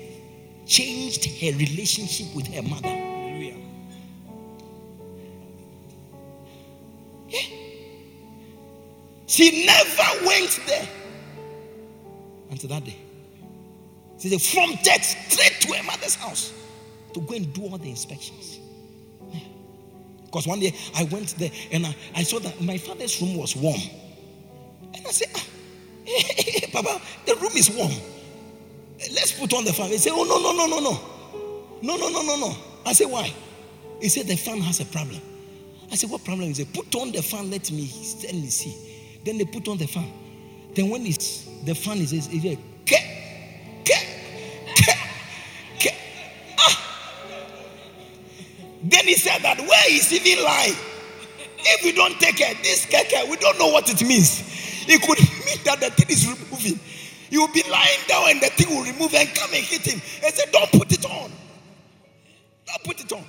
[0.68, 2.88] Changed her relationship with her mother.
[2.88, 3.54] Yeah.
[7.32, 7.46] Eh?
[9.26, 10.88] She never went there
[12.50, 12.96] until that day.
[14.18, 16.52] She said, from church straight to her mother's house
[17.14, 18.58] to go and do all the inspections.
[19.34, 19.40] Eh?
[20.26, 23.56] Because one day I went there and I, I, saw that my father's room was
[23.56, 23.80] warm.
[24.94, 25.44] And I said, ah,
[26.06, 27.92] eh, Papa, the room is warm.
[28.98, 29.90] Let's put on the fan.
[29.90, 31.00] He said, Oh, no, no, no, no, no.
[31.82, 32.56] No, no, no, no, no.
[32.84, 33.32] I said, Why?
[34.00, 35.20] He said, The fan has a problem.
[35.90, 36.48] I said, What problem?
[36.48, 37.90] He said, Put on the fan, let me,
[38.24, 38.74] let me see.
[39.24, 40.10] Then they put on the fan.
[40.74, 42.98] Then when it's, the fan is, is, is ke,
[43.84, 43.94] ke,
[44.74, 44.92] ke,
[45.80, 45.94] ke.
[46.58, 47.28] Ah.
[48.82, 50.74] Then he said that where is even lying?
[51.60, 54.42] If we don't take care, this keke, we don't know what it means.
[54.88, 56.80] It could mean that the thing is removing.
[57.30, 60.00] You will be lying down and the thing will remove and come and hit him.
[60.24, 61.30] And say, Don't put it on.
[62.66, 63.24] Don't put it on.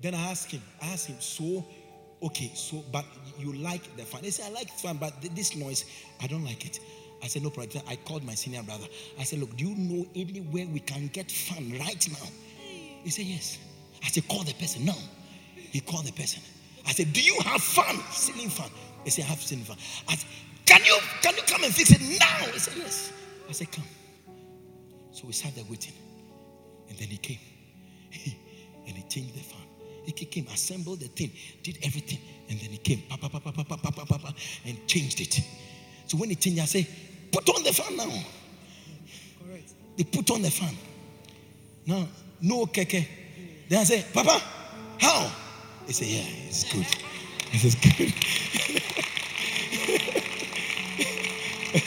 [0.00, 1.64] Then I asked him, I asked him, so
[2.22, 3.04] okay, so but
[3.38, 4.24] you like the fan?
[4.24, 5.84] He said, I like the fan, but this noise,
[6.20, 6.80] I don't like it.
[7.22, 7.84] I said, no problem.
[7.88, 8.86] I called my senior brother.
[9.18, 12.28] I said, look, do you know anywhere we can get fan right now?
[13.04, 13.58] He said, yes.
[14.04, 14.98] I said, call the person now.
[15.54, 16.42] He called the person.
[16.84, 18.00] I said, do you have fan?
[18.10, 18.70] Ceiling fan.
[19.04, 19.76] He said, I have ceiling fan.
[20.08, 20.28] I said,
[20.72, 22.46] can you can you come and fix it now?
[22.52, 23.12] He said, Yes.
[23.48, 23.84] I said, Come.
[25.12, 25.92] So we sat there waiting.
[26.88, 27.38] And then he came.
[28.86, 29.60] and he changed the fan.
[30.04, 31.30] He came, assembled the thing,
[31.62, 32.18] did everything,
[32.48, 34.34] and then he came, pa, pa, pa, pa, pa, pa, pa, pa, pa,
[34.66, 35.40] and changed it.
[36.06, 36.88] So when he changed, I say,
[37.30, 38.10] put on the fan now.
[39.46, 39.72] Correct.
[39.96, 40.74] They put on the fan.
[41.86, 42.08] Now,
[42.40, 43.06] no keke.
[43.68, 44.42] Then I say, Papa,
[44.98, 45.30] how?
[45.86, 46.86] He said, Yeah, it's good.
[47.52, 49.01] This is good.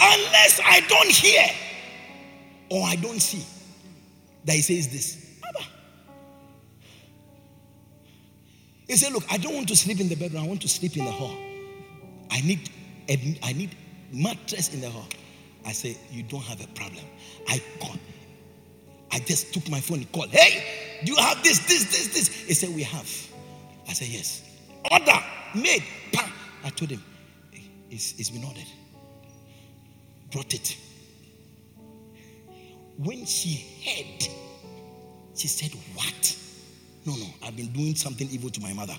[0.00, 1.44] Unless I don't hear
[2.70, 3.44] or I don't see
[4.44, 5.18] that he says this.
[8.88, 10.96] He said, Look, I don't want to sleep in the bedroom, I want to sleep
[10.96, 11.34] in the hall.
[12.30, 12.68] I need
[13.42, 13.76] I need
[14.12, 15.08] mattress in the hall.
[15.64, 17.04] I said, You don't have a problem.
[17.48, 17.98] I called.
[19.10, 20.30] I just took my phone and called.
[20.30, 22.28] Hey, do you have this, this, this, this?
[22.28, 23.10] He said, We have.
[23.88, 24.42] I said, Yes.
[24.90, 25.20] Order
[25.54, 25.82] made.
[26.12, 26.30] Bam.
[26.64, 27.02] I told him,
[27.90, 28.66] it's, it's been ordered.
[30.30, 30.76] Brought it.
[32.96, 34.28] When she heard,
[35.34, 36.36] she said, What?
[37.04, 38.96] No, no, I've been doing something evil to my mother.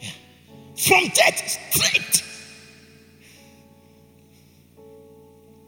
[0.00, 0.10] Yeah.
[0.76, 2.22] From that straight.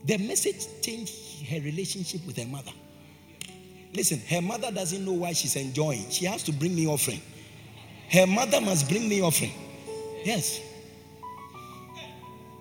[0.05, 2.73] The message changed her relationship with her mother.
[3.95, 6.09] Listen, her mother doesn't know why she's enjoying.
[6.11, 7.21] She has to bring me offering.
[8.11, 9.53] Her mother must bring me offering.
[10.25, 10.61] Yes.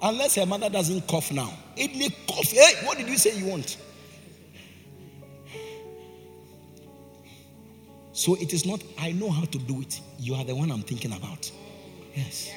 [0.02, 1.52] Unless her mother doesn't cough now.
[1.76, 2.52] It may cough.
[2.52, 3.78] Hey, what did you say you want?
[8.12, 10.02] So it is not, I know how to do it.
[10.20, 11.52] You are the one I'm thinking about.
[12.16, 12.52] Yes.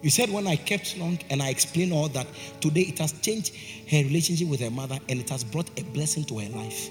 [0.00, 2.26] You said when I kept long and I explained all that,
[2.60, 3.54] today it has changed
[3.90, 6.88] her relationship with her mother and it has brought a blessing to her life.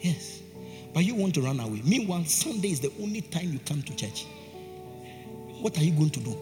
[0.00, 0.40] Yes.
[0.92, 1.80] But you want to run away.
[1.84, 4.26] Meanwhile, Sunday is the only time you come to church.
[5.60, 6.36] What are you going to do?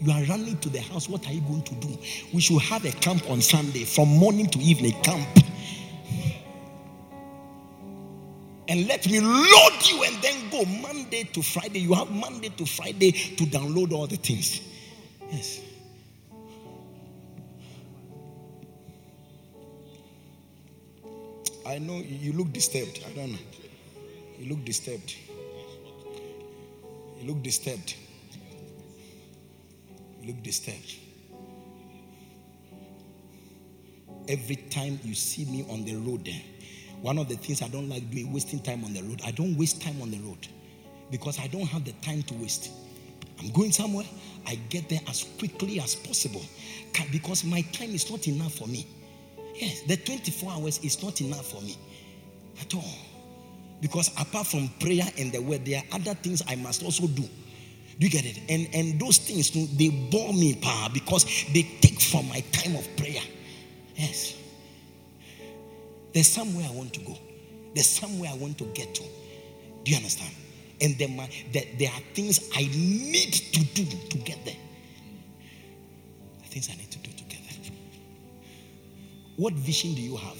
[0.00, 1.08] You are running to the house.
[1.08, 1.98] What are you going to do?
[2.32, 5.28] We should have a camp on Sunday from morning to evening camp
[8.68, 11.80] and let me load you and then go Monday to Friday.
[11.80, 14.60] You have Monday to Friday to download all the things.
[15.30, 15.60] Yes.
[21.66, 23.00] I know you look disturbed.
[23.06, 23.38] I don't know.
[24.38, 25.14] You look disturbed.
[27.20, 27.94] You look disturbed.
[30.26, 30.96] Look disturbed.
[34.28, 36.40] Every time you see me on the road there,
[37.02, 39.20] one of the things I don't like doing, wasting time on the road.
[39.24, 40.48] I don't waste time on the road
[41.10, 42.70] because I don't have the time to waste.
[43.38, 44.06] I'm going somewhere,
[44.46, 46.42] I get there as quickly as possible
[47.12, 48.86] because my time is not enough for me.
[49.56, 51.76] Yes, the 24 hours is not enough for me
[52.60, 52.94] at all.
[53.80, 57.24] Because apart from prayer and the word, there are other things I must also do.
[57.98, 58.38] Do you get it?
[58.48, 62.96] And and those things they bore me power because they take from my time of
[62.96, 63.22] prayer.
[63.94, 64.36] Yes.
[66.12, 67.16] There's somewhere I want to go.
[67.74, 69.02] There's somewhere I want to get to.
[69.02, 70.32] Do you understand?
[70.80, 74.56] And then my, there, there are things I need to do to get there.
[76.42, 77.72] The things I need to do to get there.
[79.36, 80.38] What vision do you have?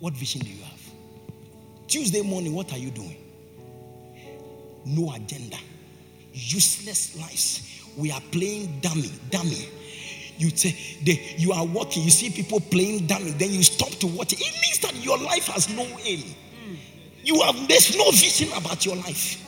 [0.00, 0.80] What vision do you have?
[1.88, 3.16] Tuesday morning, what are you doing?
[4.84, 5.56] No agenda.
[6.34, 7.86] Useless lives.
[7.96, 9.68] We are playing dummy, dummy
[10.36, 10.74] you say
[11.04, 14.40] they, you are walking, you see people playing dummy, then you stop to watch it.
[14.40, 16.24] Means that your life has no aim.
[17.22, 19.40] You have there's no vision about your life.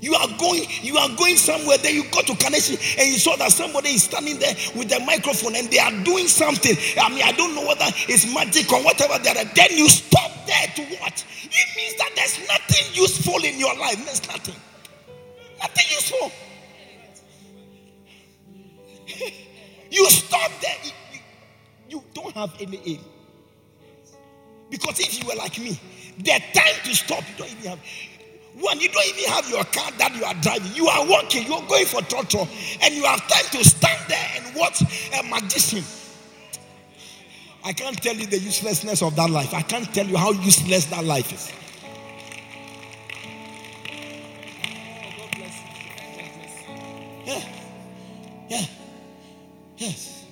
[0.00, 1.78] You are going, you are going somewhere.
[1.78, 4.98] Then you go to connection and you saw that somebody is standing there with a
[4.98, 6.76] the microphone and they are doing something.
[7.00, 9.44] I mean, I don't know whether it's magic or whatever they are.
[9.44, 11.22] Then you stop there to watch.
[11.44, 14.04] It means that there's nothing useful in your life.
[14.04, 14.56] There's nothing.
[15.62, 16.32] Nothing useful.
[19.90, 20.76] you stop there.
[21.88, 23.00] You, don't have any aim.
[24.70, 25.78] Because if you were like me,
[26.18, 27.78] the time to stop, you don't even have.
[28.58, 30.72] One, you don't even have your car that you are driving.
[30.74, 32.46] You are walking, you're going for trotro,
[32.82, 35.84] and you have time to stand there and watch a magician.
[37.64, 39.54] I can't tell you the uselessness of that life.
[39.54, 41.52] I can't tell you how useless that life is.
[48.48, 48.64] Yeah.
[49.76, 50.24] Yes.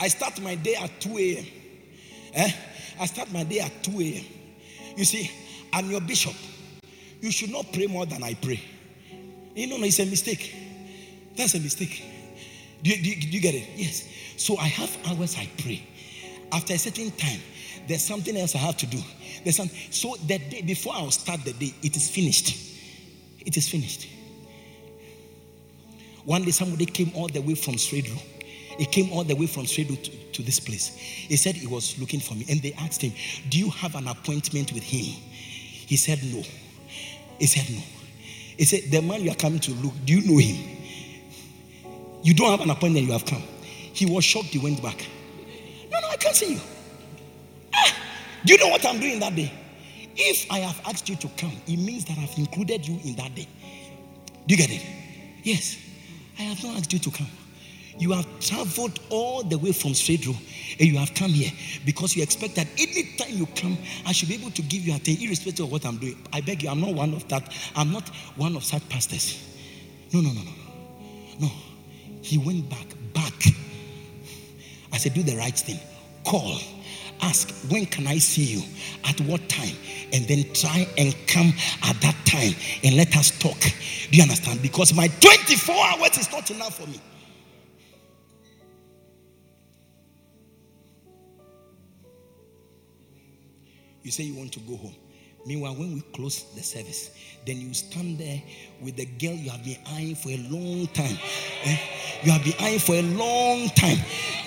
[0.00, 1.46] I start my day at 2 a.m.
[2.34, 2.52] Eh?
[3.00, 4.24] I start my day at 2 a.m.
[4.96, 5.30] You see,
[5.72, 6.34] I'm your bishop.
[7.20, 8.60] You should not pray more than I pray.
[9.54, 10.54] You know, it's a mistake.
[11.36, 12.02] That's a mistake.
[12.82, 13.68] Do do, do you get it?
[13.74, 14.06] Yes.
[14.36, 15.82] So I have hours I pray.
[16.52, 17.40] After a certain time,
[17.86, 18.98] there's something else I have to do.
[19.42, 22.56] There's some, so the day before I'll start the day, it is finished.
[23.40, 24.06] It is finished.
[26.28, 28.14] One day somebody came all the way from Sweden.
[28.76, 30.88] He came all the way from Sweden to, to this place.
[30.88, 32.44] He said he was looking for me.
[32.50, 33.14] And they asked him,
[33.48, 35.06] Do you have an appointment with him?
[35.06, 36.42] He said, No.
[37.38, 37.80] He said, No.
[38.58, 40.76] He said, The man you are coming to look, do you know him?
[42.22, 43.42] You don't have an appointment, you have come.
[43.94, 44.98] He was shocked, he went back.
[45.90, 46.60] No, no, I can't see you.
[47.74, 47.96] Ah,
[48.44, 49.50] do you know what I'm doing that day?
[50.14, 53.34] If I have asked you to come, it means that I've included you in that
[53.34, 53.48] day.
[54.46, 54.84] Do you get it?
[55.42, 55.87] Yes.
[56.38, 57.26] I have not asked you to come.
[57.98, 60.36] You have traveled all the way from Sweden
[60.78, 61.50] and you have come here
[61.84, 63.76] because you expect that anytime you come,
[64.06, 66.16] I should be able to give you a thing, irrespective of what I'm doing.
[66.32, 67.52] I beg you, I'm not one of that.
[67.74, 69.44] I'm not one of such pastors.
[70.12, 70.52] No, no, no, no.
[71.40, 71.50] No.
[72.22, 73.34] He went back, back.
[74.92, 75.80] I said, do the right thing.
[76.24, 76.60] Call.
[77.20, 78.62] Ask, when can I see you?
[79.04, 79.74] At what time?
[80.12, 81.52] And then try and come
[81.82, 82.54] at that time
[82.84, 83.58] and let us talk.
[83.60, 84.62] Do you understand?
[84.62, 87.00] Because my 24 hours is not enough for me.
[94.02, 94.94] You say you want to go home.
[95.46, 97.10] Meanwhile, when we close the service,
[97.46, 98.42] then you stand there
[98.82, 101.16] with the girl you have been eyeing for a long time.
[101.64, 101.78] Eh?
[102.22, 103.98] You have been eyeing for a long time.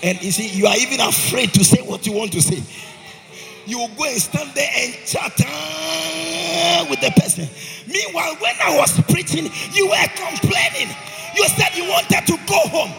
[0.03, 2.61] And you see, you are even afraid to say what you want to say.
[3.65, 7.47] You go and stand there and chat ah, with the person.
[7.87, 10.93] Meanwhile, when I was preaching, you were complaining.
[11.35, 12.91] You said you wanted to go home.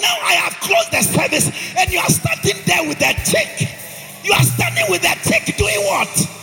[0.00, 3.68] Now I have closed the service, and you are standing there with that chick.
[4.24, 6.37] You are standing with that chick doing what?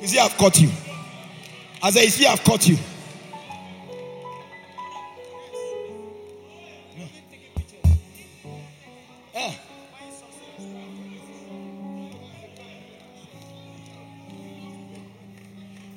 [0.00, 0.70] You see, I've caught you.
[1.82, 2.76] I see, I've caught you.
[9.34, 9.52] Yeah.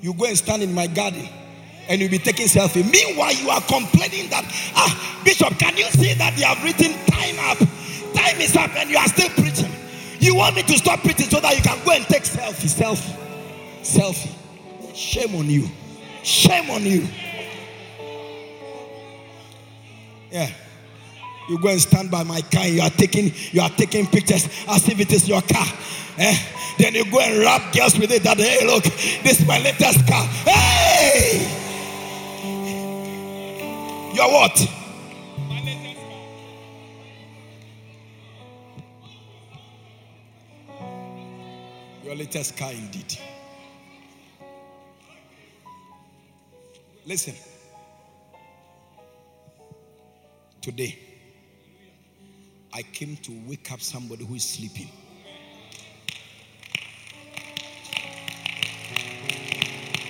[0.02, 1.28] You go and stand in my garden
[1.88, 2.90] and you'll be taking selfie.
[2.90, 4.46] Meanwhile, you are complaining that,
[4.76, 7.58] ah, Bishop, can you see that they have written time up?
[8.16, 9.72] Time is up and you are still preaching.
[10.20, 13.16] You want me to stop preaching so that you can go and take selfie, selfie,
[13.82, 14.36] selfie.
[14.96, 15.68] Shame on you.
[16.24, 17.08] Shame on you.
[20.32, 20.50] Yeah.
[21.50, 22.68] You go and stand by my car.
[22.68, 25.66] You are taking you are taking pictures as if it is your car.
[26.18, 26.38] Eh?
[26.78, 28.24] Then you go and rap girls with it.
[28.24, 30.26] That hey, look, this is my latest car.
[30.46, 31.40] Hey,
[34.14, 34.68] you're what?
[42.04, 43.18] Your latest car, indeed.
[47.06, 47.34] Listen.
[50.62, 51.00] Today,
[52.72, 54.90] I came to wake up somebody who is sleeping.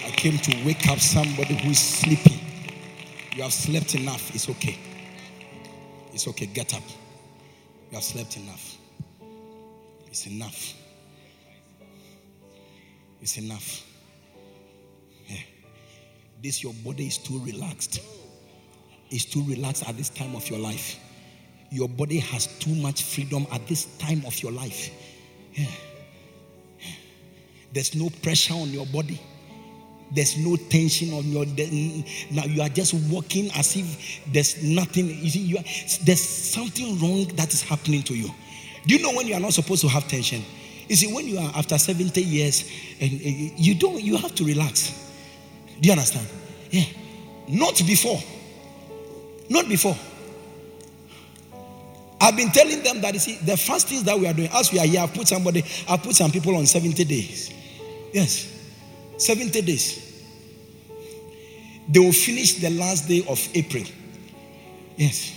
[0.06, 2.39] I came to wake up somebody who is sleeping.
[3.36, 4.36] You have slept enough.
[4.36, 4.78] It's okay.
[6.14, 6.48] It's okay.
[6.48, 6.84] Get up.
[7.89, 8.76] You have slept enough.
[10.08, 10.74] It's enough.
[13.22, 13.91] It's enough.
[16.42, 18.02] This your body is too relaxed.
[19.10, 20.98] It's too relaxed at this time of your life.
[21.70, 24.89] Your body has too much freedom at this time of your life.
[25.54, 25.66] Yeah.
[27.74, 29.22] There's no pressure on your body.
[30.14, 31.46] There's no tension on your.
[31.46, 35.08] Now you are just walking as if there's nothing.
[35.08, 35.64] You see, you are,
[36.04, 38.30] there's something wrong that is happening to you.
[38.88, 40.44] Do you know when you are not supposed to have tension?
[40.89, 42.70] You see, when you are after 70 years
[43.00, 45.11] and you don't, you have to relax.
[45.82, 46.28] Do you understand?
[46.70, 46.86] Yeah.
[47.48, 48.20] Not before.
[49.50, 49.98] Not before.
[52.22, 54.78] I've been telling them that you see the fastings that we are doing, as we
[54.78, 57.52] are here, I've put somebody, I've put some people on 70 days.
[58.14, 58.48] Yes.
[59.18, 60.08] 70 days.
[61.90, 63.84] They will finish the last day of April.
[64.98, 65.36] Yes.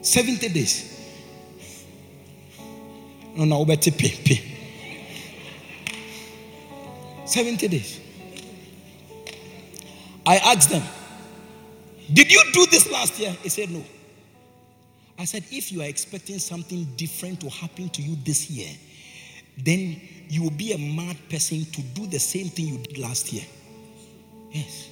[0.00, 0.98] 70 days.
[3.36, 4.40] No, no, better pay, pay.
[7.26, 8.07] 70 days.
[10.28, 10.82] I asked them,
[12.12, 13.34] Did you do this last year?
[13.42, 13.82] He said, No.
[15.18, 18.68] I said, If you are expecting something different to happen to you this year,
[19.56, 19.98] then
[20.28, 23.44] you will be a mad person to do the same thing you did last year.
[24.50, 24.90] Yes.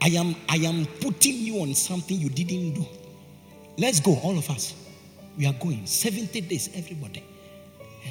[0.00, 2.86] I am I am putting you on something you didn't do.
[3.76, 4.74] Let's go, all of us.
[5.36, 7.24] We are going 70 days, everybody.
[8.04, 8.10] Yeah.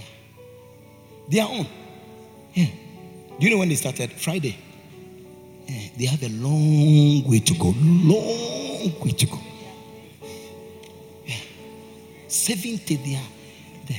[1.30, 1.68] They are on.
[2.54, 2.68] Yeah.
[3.40, 4.12] Do you know when they started?
[4.12, 4.58] Friday.
[5.68, 5.90] Yeah.
[5.98, 7.74] They have a long way to go.
[7.78, 9.40] Long way to go.
[11.26, 11.36] Yeah.
[12.28, 13.22] 70 they are
[13.88, 13.98] there.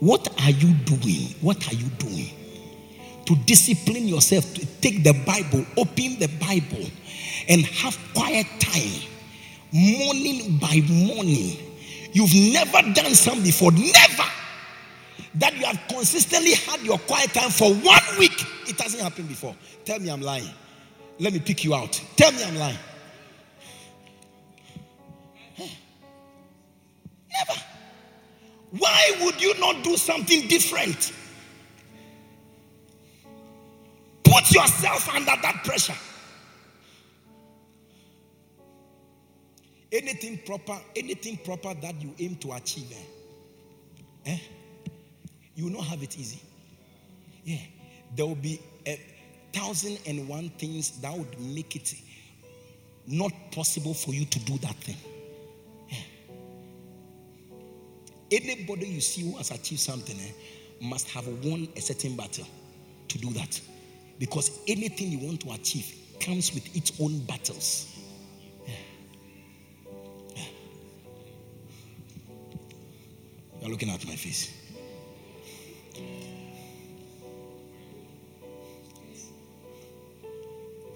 [0.00, 1.34] What are you doing?
[1.40, 2.30] What are you doing?
[3.26, 6.90] To discipline yourself, to take the Bible, open the Bible,
[7.48, 9.08] and have quiet time,
[9.72, 11.56] morning by morning.
[12.12, 14.28] You've never done something before, never.
[15.36, 18.44] That you have consistently had your quiet time for one week.
[18.68, 19.54] It hasn't happened before.
[19.84, 20.50] Tell me I'm lying.
[21.22, 22.02] Let me pick you out.
[22.16, 22.76] Tell me I'm lying.
[25.56, 27.60] Never.
[28.72, 31.12] Why would you not do something different?
[34.24, 35.94] Put yourself under that pressure.
[39.92, 42.92] Anything proper, anything proper that you aim to achieve,
[44.26, 44.32] eh?
[44.32, 44.38] eh?
[45.54, 46.40] You will not have it easy.
[47.44, 47.58] Yeah.
[48.16, 48.60] There will be
[49.52, 51.94] thousand and one things that would make it
[53.06, 54.96] not possible for you to do that thing.
[55.90, 55.96] Eh.
[58.30, 60.32] Anybody you see who has achieved something eh,
[60.80, 62.46] must have won a certain battle
[63.08, 63.60] to do that.
[64.18, 67.98] Because anything you want to achieve comes with its own battles.
[68.66, 68.74] Yeah.
[70.36, 70.42] Yeah.
[73.60, 74.58] You're looking at my face.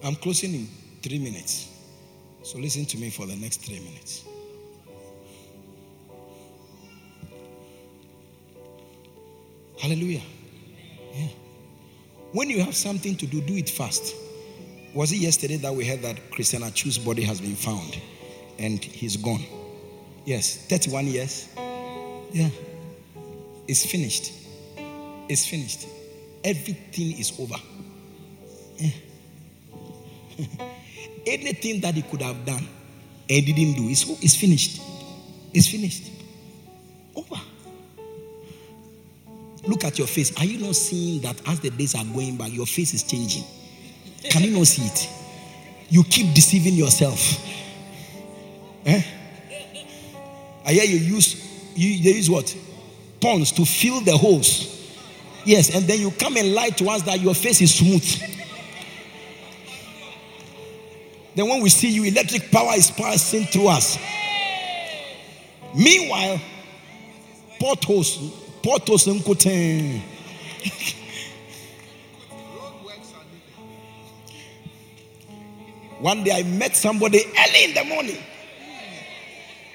[0.06, 0.68] I'm closing in
[1.02, 1.68] three minutes.
[2.44, 4.24] So listen to me for the next three minutes.
[9.80, 10.22] Hallelujah.
[11.12, 11.26] Yeah.
[12.30, 14.14] When you have something to do, do it fast.
[14.94, 18.00] Was it yesterday that we heard that Christian Atsu's body has been found
[18.60, 19.42] and he's gone?
[20.24, 21.48] Yes, 31 years.
[22.32, 22.50] Yeah.
[23.66, 24.32] It's finished.
[25.28, 25.88] It's finished.
[26.44, 27.56] Everything is over.
[28.76, 28.90] Yeah.
[31.26, 32.66] Anything that he could have done
[33.28, 34.80] and didn't do, it's, it's finished.
[35.52, 36.10] It's finished.
[37.14, 37.40] Over.
[39.66, 40.36] Look at your face.
[40.38, 43.44] Are you not seeing that as the days are going by, your face is changing?
[44.30, 45.08] Can you not see it?
[45.88, 47.18] You keep deceiving yourself.
[48.84, 49.02] Eh?
[50.64, 52.56] I hear you use you they use what?
[53.20, 54.72] Ponds to fill the holes.
[55.44, 58.35] Yes, and then you come and lie to us that your face is smooth.
[61.36, 63.98] Then when we see you, electric power is passing through us.
[65.74, 66.40] Meanwhile,
[67.60, 68.16] potholes,
[68.62, 70.00] potholes nkuten.
[76.00, 78.18] One day I met somebody early in the morning.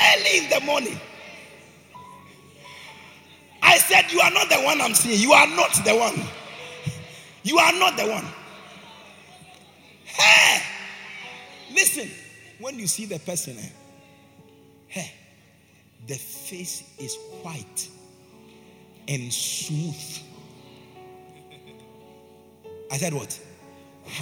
[0.02, 1.00] Early in the morning.
[3.62, 5.20] I said, You are not the one I'm seeing.
[5.20, 6.28] You are not the one.
[7.44, 8.26] You are not the one.
[10.06, 10.71] Hey!
[11.74, 12.10] Listen,
[12.60, 13.70] when you see the person, eh,
[14.88, 15.12] hey,
[16.08, 17.90] the face is white
[19.08, 19.96] and smooth.
[22.92, 23.40] I said what?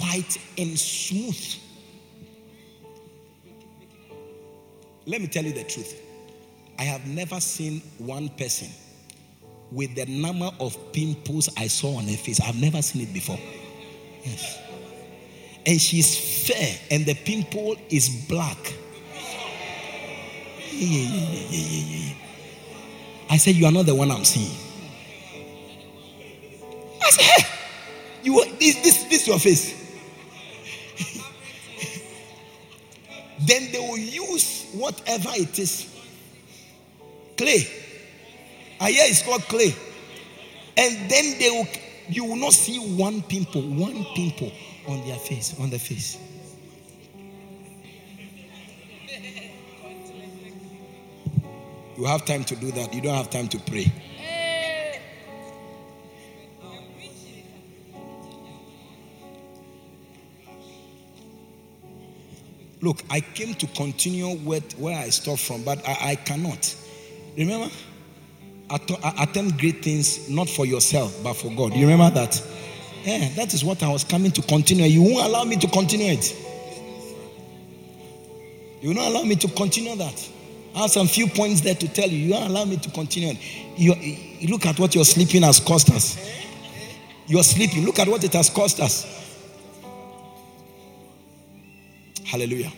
[0.00, 1.56] White and smooth.
[5.06, 6.00] Let me tell you the truth.
[6.78, 8.68] I have never seen one person
[9.72, 12.40] with the number of pimples I saw on her face.
[12.40, 13.38] I've never seen it before.
[14.24, 14.69] Yes
[15.66, 18.58] and she's fair and the pimple is black.
[20.72, 22.14] Yeah, yeah, yeah,
[23.28, 24.56] I said, You are not the one I'm seeing.
[27.02, 27.46] I said, Hey,
[28.22, 29.76] you this this this your face.
[33.40, 35.86] then they will use whatever it is.
[37.36, 37.66] Clay.
[38.80, 39.74] I hear it's called clay.
[40.78, 41.66] And then they will
[42.08, 44.50] you will not see one pimple, one pimple
[44.90, 46.18] on their face, on the face.
[51.96, 52.94] You have time to do that.
[52.94, 53.92] You don't have time to pray.
[62.82, 66.74] Look, I came to continue with where I stopped from, but I, I cannot.
[67.36, 67.68] Remember?
[68.70, 71.74] I attempt great things not for yourself, but for God.
[71.74, 72.42] You remember that?
[73.04, 74.84] Yeah, that is what I was coming to continue.
[74.84, 76.36] You won't allow me to continue it.
[78.80, 80.30] You will not allow me to continue that.
[80.74, 82.18] I have some few points there to tell you.
[82.18, 83.34] You won't allow me to continue.
[83.76, 86.16] You, you look at what your sleeping has cost us.
[87.26, 87.84] You're sleeping.
[87.84, 89.06] Look at what it has cost us.
[92.24, 92.72] Hallelujah.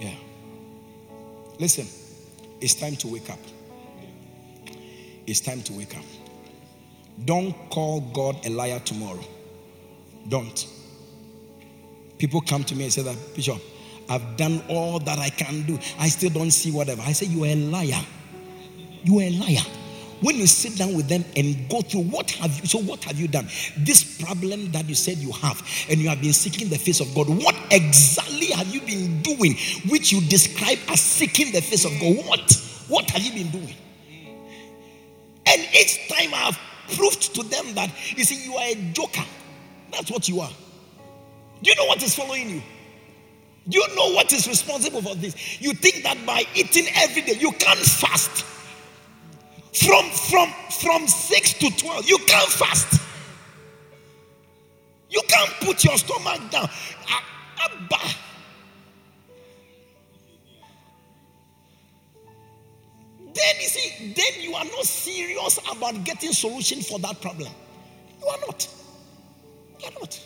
[0.00, 0.14] Yeah.
[1.58, 1.86] Listen,
[2.60, 3.38] it's time to wake up.
[5.26, 6.04] It's time to wake up.
[7.24, 9.24] Don't call God a liar tomorrow.
[10.28, 10.66] Don't.
[12.18, 13.60] People come to me and say that, Bishop,
[14.08, 15.78] I've done all that I can do.
[15.98, 17.02] I still don't see whatever.
[17.02, 18.04] I say, You are a liar.
[19.02, 19.64] You are a liar.
[20.20, 23.20] When you sit down with them and go through what have you, so what have
[23.20, 23.46] you done?
[23.76, 27.14] This problem that you said you have, and you have been seeking the face of
[27.14, 29.54] God, what exactly have you been doing
[29.88, 32.26] which you describe as seeking the face of God?
[32.26, 32.62] What?
[32.88, 33.74] What have you been doing?
[35.46, 36.58] And each time I've
[36.96, 39.24] proved to them that, you see, you are a joker.
[39.90, 40.50] That's what you are.
[41.62, 42.62] Do you know what is following you?
[43.68, 45.60] Do you know what is responsible for this?
[45.60, 48.44] You think that by eating every day, you can't fast.
[49.72, 53.00] From from from 6 to 12, you can't fast.
[55.10, 56.68] You can't put your stomach down.
[57.08, 57.24] Ah,
[57.64, 58.23] Abba.
[63.34, 67.52] Then you see, then you are not serious about getting solution for that problem.
[68.20, 68.68] You are not.
[69.80, 70.20] You are not.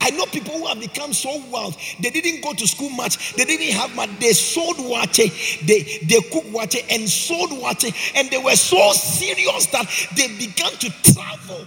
[0.00, 1.76] I know people who have become so wild.
[1.98, 3.34] They didn't go to school much.
[3.36, 4.10] They didn't have much.
[4.20, 5.24] They sold water.
[5.64, 10.72] They they cooked water and sold water, and they were so serious that they began
[10.72, 11.66] to travel.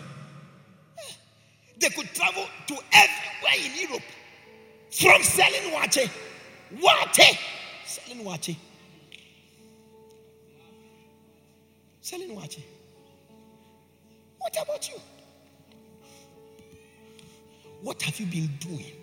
[1.80, 4.04] They could travel to everywhere in Europe
[4.92, 6.04] from selling water,
[6.80, 7.38] water,
[7.86, 8.54] selling water,
[12.08, 12.62] selling water.
[14.38, 14.96] What about you?
[17.82, 18.94] What have you been doing?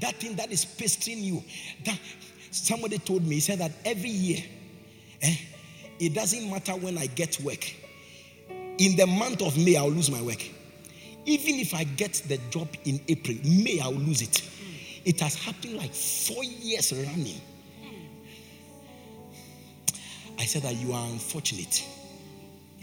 [0.00, 1.44] That thing that is pestering you.
[1.84, 1.98] That
[2.50, 4.42] somebody told me, he said that every year,
[5.20, 5.36] eh,
[6.00, 7.70] it doesn't matter when I get work.
[8.78, 10.42] In the month of May, I'll lose my work.
[11.26, 14.48] Even if I get the job in April, May, I'll lose it.
[15.04, 17.40] It has happened like four years running.
[20.38, 21.84] I said that you are unfortunate.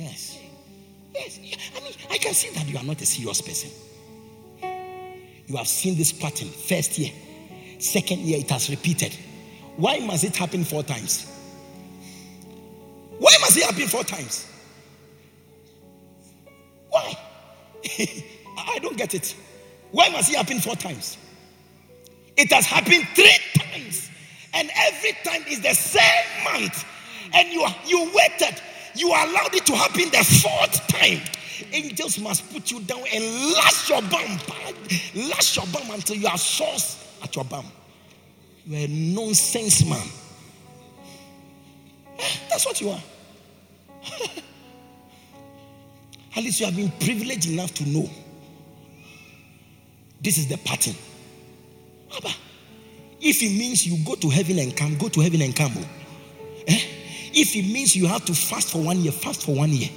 [0.02, 0.40] Yes.
[1.14, 1.40] Yes.
[1.78, 3.70] I mean, I can see that you are not a serious person.
[5.46, 7.12] You have seen this pattern first year,
[7.78, 9.16] second year, it has repeated.
[9.76, 11.28] Why must it happen four times?
[13.20, 14.48] Why must it happen four times?
[16.90, 17.14] Why?
[18.58, 19.36] I don't get it.
[19.92, 21.18] Why must it happen four times?
[22.38, 24.10] It has happened three times,
[24.54, 26.86] and every time is the same month,
[27.34, 28.62] and you you waited,
[28.96, 31.22] you allowed it to happen the fourth time
[31.74, 33.24] angels must put you down and
[33.54, 34.40] lash your bum,
[35.16, 37.66] lash your bum until you are sauce at your bum.
[38.66, 40.08] You are a nonsense man.
[42.50, 43.02] That's what you are.
[46.36, 48.10] At least you have been privileged enough to know
[50.22, 50.96] this is the pattern.
[53.24, 55.74] If it means you go to heaven and come, go to heaven and come.
[55.76, 55.88] Oh.
[56.68, 56.80] Eh?
[57.34, 59.90] If it means you have to fast for one year, fast for one year.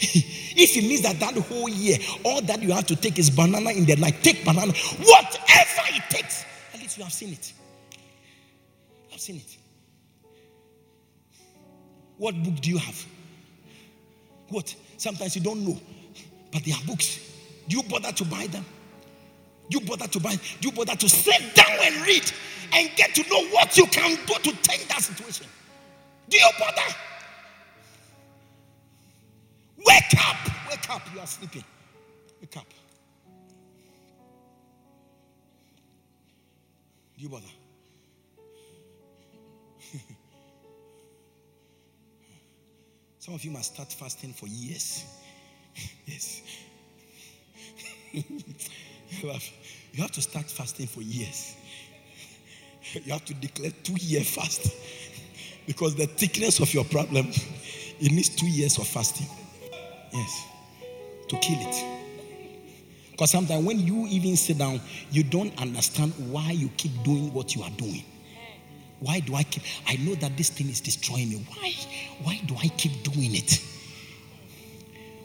[0.02, 3.70] if it means that that whole year, all that you have to take is banana
[3.70, 6.44] in the night, take banana, whatever it takes.
[6.72, 7.52] At least you have seen it.
[9.12, 9.56] I've seen it.
[12.16, 13.06] What book do you have?
[14.48, 14.74] What?
[14.96, 15.78] Sometimes you don't know,
[16.52, 17.18] but they are books.
[17.68, 18.64] Do you bother to buy them?
[19.70, 20.34] Do you bother to buy?
[20.60, 22.30] Do you bother to sit down and read
[22.72, 25.46] and get to know what you can do to change that situation?
[26.30, 26.94] Do you bother?
[29.84, 30.36] Wake up!
[30.70, 31.02] Wake up!
[31.12, 31.64] You are sleeping.
[32.40, 32.66] Wake up.
[37.16, 37.46] Do you bother?
[43.18, 45.04] Some of you must start fasting for years.
[46.06, 46.42] yes.
[48.12, 48.22] you
[49.98, 51.56] have to start fasting for years.
[52.92, 54.72] You have to declare two year fast
[55.66, 57.30] because the thickness of your problem
[58.00, 59.26] it needs two years of fasting.
[60.12, 60.46] Yes.
[61.28, 61.84] To kill it.
[63.12, 64.80] Because sometimes when you even sit down,
[65.10, 68.02] you don't understand why you keep doing what you are doing.
[69.00, 69.62] Why do I keep?
[69.86, 71.46] I know that this thing is destroying me.
[71.48, 71.74] Why?
[72.22, 73.62] Why do I keep doing it?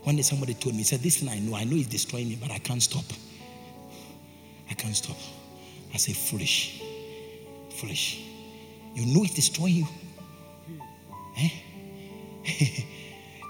[0.03, 2.37] One day somebody told me, said, This thing I know, I know it's destroying me,
[2.39, 3.05] but I can't stop.
[4.69, 5.17] I can't stop.
[5.93, 6.81] I say, Foolish.
[7.77, 8.21] Foolish.
[8.93, 9.87] You know it's destroying you.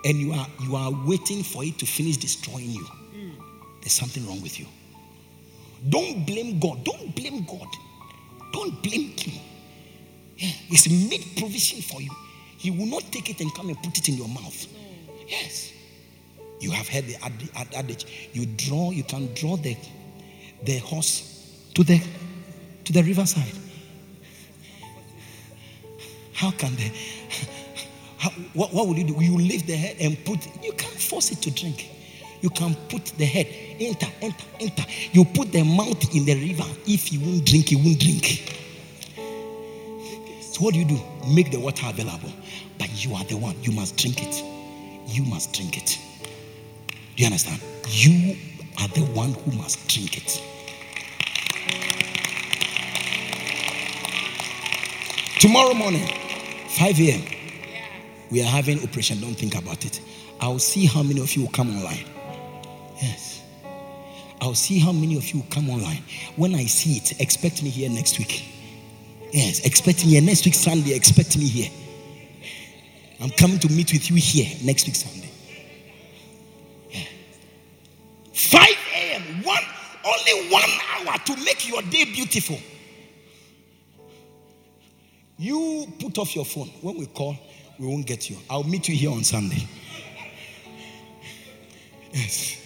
[0.06, 2.84] And you are you are waiting for it to finish destroying you.
[2.84, 3.32] Hmm.
[3.82, 4.68] There's something wrong with you.
[5.90, 6.84] Don't blame god.
[6.86, 7.68] Don't blame god.
[8.54, 9.42] Don't blame him.
[10.38, 12.12] Yeah, he's made provision for you.
[12.58, 14.68] He will not take it and come and put it in your mouth.
[15.28, 15.72] Yes.
[16.60, 17.18] You have heard the
[17.76, 18.30] adage.
[18.34, 19.76] You draw you can draw the
[20.64, 22.00] the horse to the
[22.86, 23.54] to the riverside.
[26.34, 26.92] How can the
[28.26, 29.24] how, what, what will you do?
[29.24, 31.92] You lift the head and put, you can't force it to drink.
[32.42, 33.48] You can put the head,
[33.80, 34.84] enter, enter, enter.
[35.12, 36.68] You put the mouth in the river.
[36.88, 38.52] If you won't drink, you won't drink.
[40.42, 41.00] So what do you do?
[41.28, 42.32] Make the water available.
[42.80, 43.56] But you are the one.
[43.62, 44.44] You must drink it.
[45.08, 46.00] You must drink it.
[46.90, 47.62] Do you understand?
[47.90, 48.36] You
[48.82, 50.42] are the one who must drink it.
[55.40, 56.08] Tomorrow morning,
[56.70, 57.35] 5 a.m
[58.32, 59.22] we are having operation.
[59.22, 60.02] Don't think about it.
[60.40, 62.06] I'll see how many of you will come online.
[63.02, 63.42] Yes.
[64.42, 66.04] I'll see how many of you will come online.
[66.36, 68.46] When I see it, expect me here next week.
[69.32, 70.96] Yes, expect me here next week Sunday.
[70.96, 71.70] Expect me here.
[73.22, 75.30] I'm coming to meet with you here next week Sunday.
[76.92, 77.04] Yeah.
[78.34, 78.62] 5
[78.96, 79.44] a.m.
[79.44, 79.64] One
[80.06, 82.60] only one hour to make your day beautiful.
[85.38, 87.36] You put off your phone when we call
[87.80, 88.38] we won't get you.
[88.50, 89.68] I'll meet you here on Sunday.
[92.14, 92.62] Yes.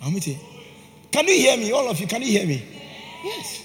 [0.00, 0.36] I'll meet you.
[1.10, 1.72] Can you hear me?
[1.72, 2.62] All of you, can you hear me?
[3.24, 3.64] Yes.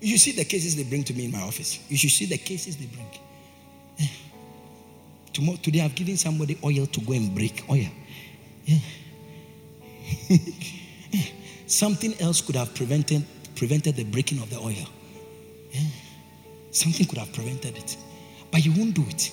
[0.00, 1.80] You see the cases they bring to me in my office.
[1.88, 3.08] You should see the cases they bring.
[3.98, 4.06] Eh.
[5.32, 7.88] Tomorrow, today I've given somebody oil to go and break oil.
[8.64, 8.78] Yeah.
[11.12, 11.22] Eh.
[11.66, 13.24] Something else could have prevented
[13.56, 14.86] prevented the breaking of the oil.
[15.72, 15.80] Yeah.
[16.70, 17.96] Something could have prevented it.
[18.50, 19.32] But you won't do it.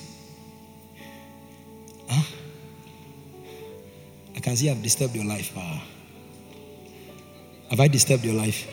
[2.09, 2.23] Huh?
[4.35, 5.51] I can see I've disturbed your life.
[5.55, 5.79] Uh,
[7.69, 8.67] have I disturbed your life?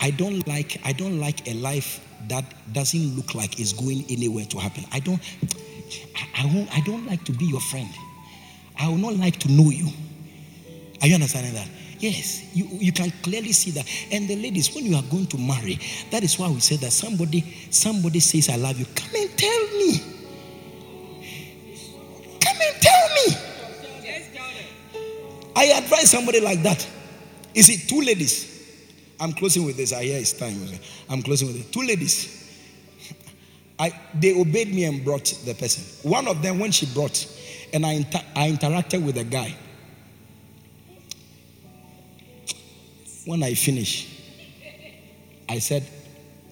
[0.00, 4.44] I don't like I don't like a life that doesn't look like it's going anywhere
[4.46, 4.84] to happen.
[4.92, 5.20] I don't
[6.16, 7.88] I, I, I don't like to be your friend.
[8.78, 9.88] I will not like to know you.
[11.00, 11.68] Are you understanding that?
[11.98, 13.84] Yes, you, you can clearly see that.
[14.12, 15.80] And the ladies, when you are going to marry,
[16.10, 17.40] that is why we said that somebody
[17.70, 18.86] somebody says I love you.
[18.94, 19.98] Come and tell me.
[22.40, 23.36] Come and tell me.
[25.56, 26.86] I advise somebody like that.
[27.52, 28.56] Is it two ladies?
[29.18, 29.92] I'm closing with this.
[29.92, 30.56] I hear it's time.
[31.10, 31.72] I'm closing with it.
[31.72, 32.36] Two ladies.
[33.80, 36.08] I, they obeyed me and brought the person.
[36.08, 37.26] One of them, when she brought,
[37.72, 39.54] and I, inter- I interacted with the guy.
[43.24, 44.08] When I finish,
[45.48, 45.86] I said,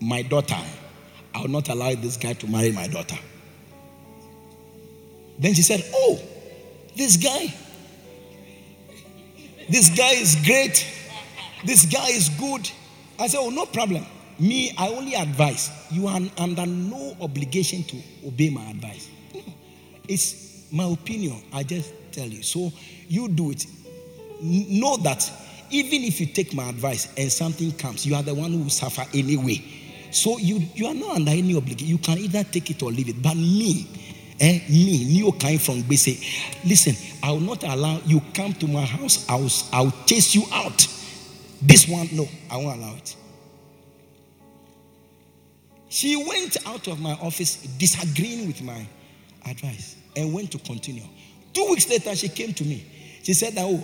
[0.00, 0.58] My daughter,
[1.34, 3.16] I will not allow this guy to marry my daughter.
[5.38, 6.18] Then she said, Oh,
[6.96, 7.52] this guy,
[9.68, 10.86] this guy is great.
[11.64, 12.70] This guy is good.
[13.18, 14.04] I said, Oh, no problem.
[14.38, 15.70] Me, I only advise.
[15.90, 19.10] You are under no obligation to obey my advice.
[20.08, 21.42] It's my opinion.
[21.52, 22.42] I just tell you.
[22.42, 22.72] So
[23.08, 23.66] you do it.
[24.40, 25.30] Know that
[25.70, 28.70] even if you take my advice and something comes, you are the one who will
[28.70, 29.62] suffer anyway.
[30.10, 31.88] So you, you are not under any obligation.
[31.88, 33.22] You can either take it or leave it.
[33.22, 33.88] But me,
[34.40, 36.20] eh, me, new kind from Base,
[36.64, 39.28] listen, I will not allow you come to my house.
[39.28, 40.86] I will, I will chase you out.
[41.60, 43.16] This one, no, I won't allow it.
[45.88, 48.86] She went out of my office disagreeing with my
[49.46, 51.04] advice and went to continue.
[51.52, 52.84] Two weeks later, she came to me.
[53.22, 53.82] She said, Oh,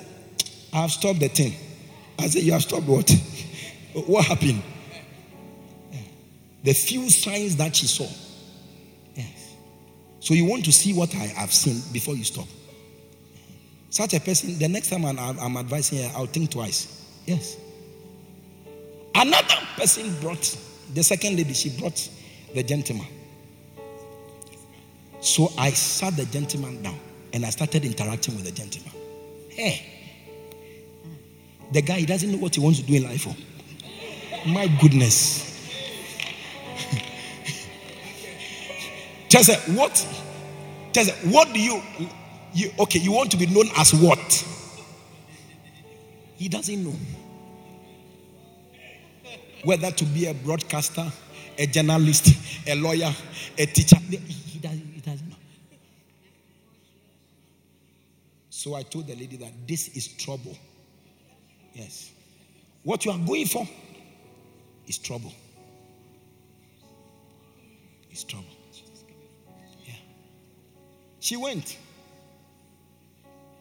[0.72, 1.54] I have stopped the thing.
[2.18, 3.10] I said, You have stopped what?
[4.06, 4.62] what happened?
[6.62, 8.06] The few signs that she saw.
[9.14, 9.56] Yes.
[10.20, 12.46] So you want to see what I have seen before you stop.
[13.90, 17.20] Such a person, the next time I'm, I'm advising her, I'll think twice.
[17.26, 17.56] Yes.
[19.14, 20.56] Another person brought,
[20.94, 22.08] the second lady, she brought
[22.54, 23.06] the gentleman.
[25.22, 26.98] So I sat the gentleman down
[27.32, 28.92] and I started interacting with the gentleman.
[29.48, 29.86] Hey,
[31.72, 33.26] the guy he doesn't know what he wants to do in life.
[33.28, 33.36] Oh.
[34.46, 35.50] My goodness.
[39.28, 40.06] Just what?
[40.92, 41.80] Just what do you,
[42.52, 42.70] you?
[42.80, 44.44] Okay, you want to be known as what?
[46.36, 46.94] He doesn't know
[49.64, 51.10] whether to be a broadcaster,
[51.56, 52.28] a journalist,
[52.66, 53.12] a lawyer,
[53.56, 53.96] a teacher.
[53.96, 55.36] He doesn't, he doesn't know.
[58.62, 60.56] So I told the lady that this is trouble.
[61.74, 62.12] Yes.
[62.84, 63.66] What you are going for
[64.86, 65.32] is trouble.
[68.08, 68.46] It's trouble.
[69.84, 69.94] Yeah.
[71.18, 71.76] She went.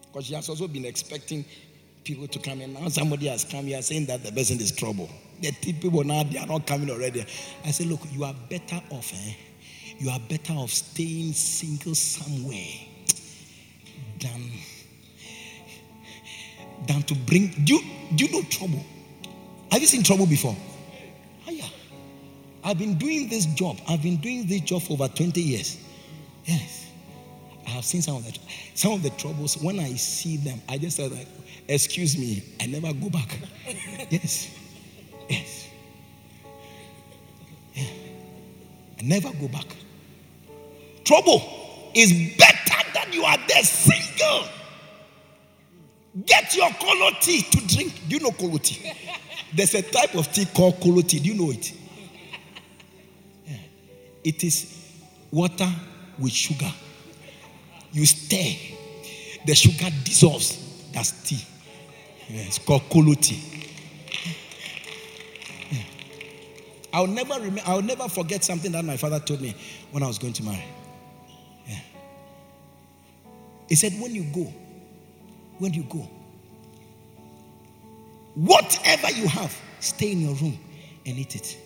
[0.06, 1.44] Because she has also been expecting
[2.04, 2.74] people to come in.
[2.74, 5.10] Now somebody has come here saying that the person is trouble.
[5.40, 7.26] The people now they are not coming already.
[7.64, 9.12] I said, look, you are better off.
[9.12, 9.34] Eh?
[9.98, 12.86] You are better off staying single somewhere
[14.20, 14.48] than
[16.86, 17.48] than to bring.
[17.64, 17.80] Do you,
[18.14, 18.84] do you know trouble?
[19.70, 20.56] Have you seen trouble before?
[21.48, 21.66] Oh, yeah.
[22.64, 23.78] I've been doing this job.
[23.88, 25.78] I've been doing this job for over 20 years.
[26.44, 26.90] Yes.
[27.66, 28.38] I have seen some of the
[28.74, 29.56] some of the troubles.
[29.56, 31.28] When I see them, I just say like,
[31.68, 33.38] excuse me, I never go back.
[34.10, 34.50] yes.
[35.28, 35.68] Yes.
[37.74, 37.84] Yeah.
[38.98, 39.66] I never go back.
[41.04, 44.44] Trouble is better than you are there single.
[46.26, 48.08] Get your kolo tea to drink.
[48.08, 48.92] Do you know kolo tea?
[49.54, 51.20] There's a type of tea called kolo tea.
[51.20, 51.72] Do you know it?
[53.46, 53.56] Yeah.
[54.24, 54.66] It is
[55.30, 55.68] water
[56.18, 56.70] with sugar.
[57.92, 58.56] You stir,
[59.46, 60.90] the sugar dissolves.
[60.92, 61.44] That's tea.
[62.28, 63.70] Yeah, it's called kolo tea.
[65.70, 65.82] Yeah.
[66.92, 67.34] I'll never
[67.64, 69.56] I'll never forget something that my father told me
[69.90, 70.64] when I was going to marry.
[73.68, 74.52] He said, when you go,
[75.62, 76.08] when you go,
[78.34, 80.58] whatever you have, stay in your room
[81.06, 81.56] and eat it.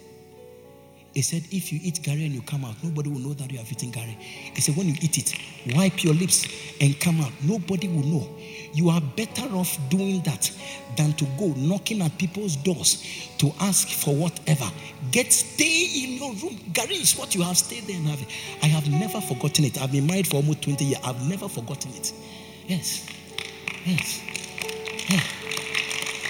[1.15, 3.57] He said, if you eat gari and you come out, nobody will know that you
[3.57, 4.19] have eaten gari.
[4.21, 5.35] He said, when you eat it,
[5.75, 6.47] wipe your lips
[6.79, 7.33] and come out.
[7.43, 8.29] Nobody will know.
[8.75, 10.51] You are better off doing that
[10.99, 13.03] than to go knocking at people's doors
[13.39, 14.67] to ask for whatever.
[15.11, 16.59] Get stay in your room.
[16.75, 17.57] gari is what you have.
[17.57, 18.29] Stay there and have it.
[18.63, 19.81] I have never forgotten it.
[19.81, 21.01] I've been married for almost 20 years.
[21.03, 22.13] I've never forgotten it.
[22.67, 23.16] Yes.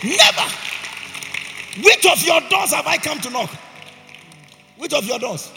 [0.04, 0.46] Never.
[1.82, 3.50] Which of your doors have I come to knock?
[4.76, 5.50] Which of your doors?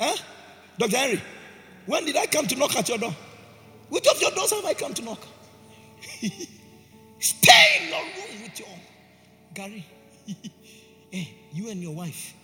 [0.00, 0.16] Huh?
[0.78, 0.96] Dr.
[0.96, 1.22] Henry,
[1.86, 3.14] when did I come to knock at your door?
[3.88, 5.20] Which of your doors have I come to knock?
[7.20, 8.68] Stay in your room with your
[9.54, 9.84] gari.
[11.10, 12.34] hey, you and your wife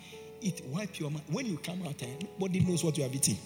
[0.40, 1.22] eat, wipe your mouth.
[1.30, 2.06] When you come out, eh,
[2.38, 3.36] nobody knows what you have eaten.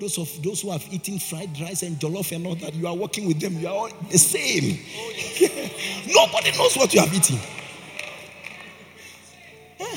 [0.00, 2.94] Those of those who have eaten fried rice and jollof and all that, you are
[2.94, 3.58] working with them.
[3.58, 4.78] You are all the same.
[6.14, 7.38] nobody knows what you have eaten.
[9.80, 9.96] Yeah.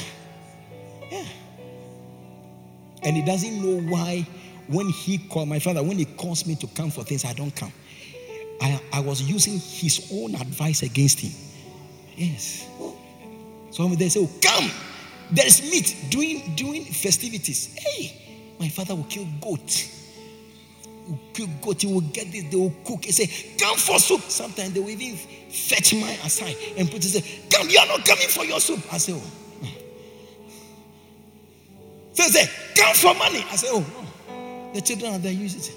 [1.12, 1.26] Yeah.
[3.04, 4.26] And he doesn't know why
[4.68, 7.56] when he called my father, when he calls me to come for things, I don't
[7.56, 7.74] come.
[8.62, 11.32] I, I was using his own advice against him.
[12.16, 12.68] Yes.
[13.72, 14.70] So they say, oh, come.
[15.32, 17.74] There's meat doing doing festivities.
[17.76, 18.31] Hey,
[18.62, 19.90] my father will kill goat.
[21.08, 21.82] Will kill goat.
[21.82, 22.44] He will get this.
[22.44, 23.06] They will cook.
[23.06, 24.22] He say, come for soup.
[24.22, 25.18] Sometimes they will even
[25.50, 27.08] fetch my aside and put it.
[27.08, 27.68] Say, come.
[27.68, 28.82] You are not coming for your soup.
[28.94, 29.68] I say, oh.
[32.14, 33.44] So say, come for money.
[33.50, 34.72] I say, oh.
[34.76, 35.32] The children are there.
[35.32, 35.76] Use it.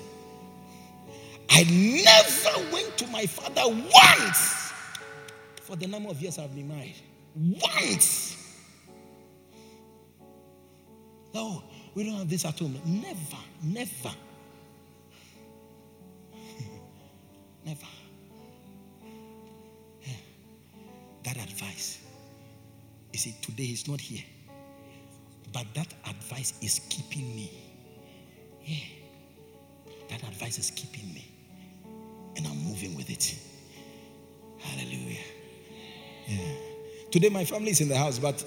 [1.48, 4.72] I never went to my father once
[5.62, 6.96] for the number of years I've been married.
[7.34, 8.60] Once.
[11.32, 11.64] No,
[11.94, 12.78] we don't have this at home.
[12.84, 14.14] Never, never.
[17.64, 17.86] never.
[20.02, 20.12] Yeah.
[21.24, 22.00] That advice.
[23.12, 24.24] You see, today he's not here.
[25.52, 27.52] But that advice is keeping me.
[28.64, 28.84] Yeah.
[30.08, 31.34] That advice is keeping me
[32.36, 33.36] and I'm moving with it.
[34.58, 35.18] Hallelujah.
[36.26, 36.38] Yeah.
[37.10, 38.44] Today, my family is in the house, but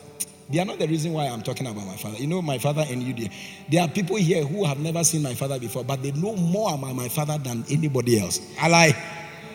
[0.50, 2.18] they are not the reason why I'm talking about my father.
[2.18, 3.30] You know, my father and you,
[3.70, 3.84] there.
[3.84, 6.96] Are people here who have never seen my father before, but they know more about
[6.96, 8.40] my father than anybody else.
[8.60, 8.96] I.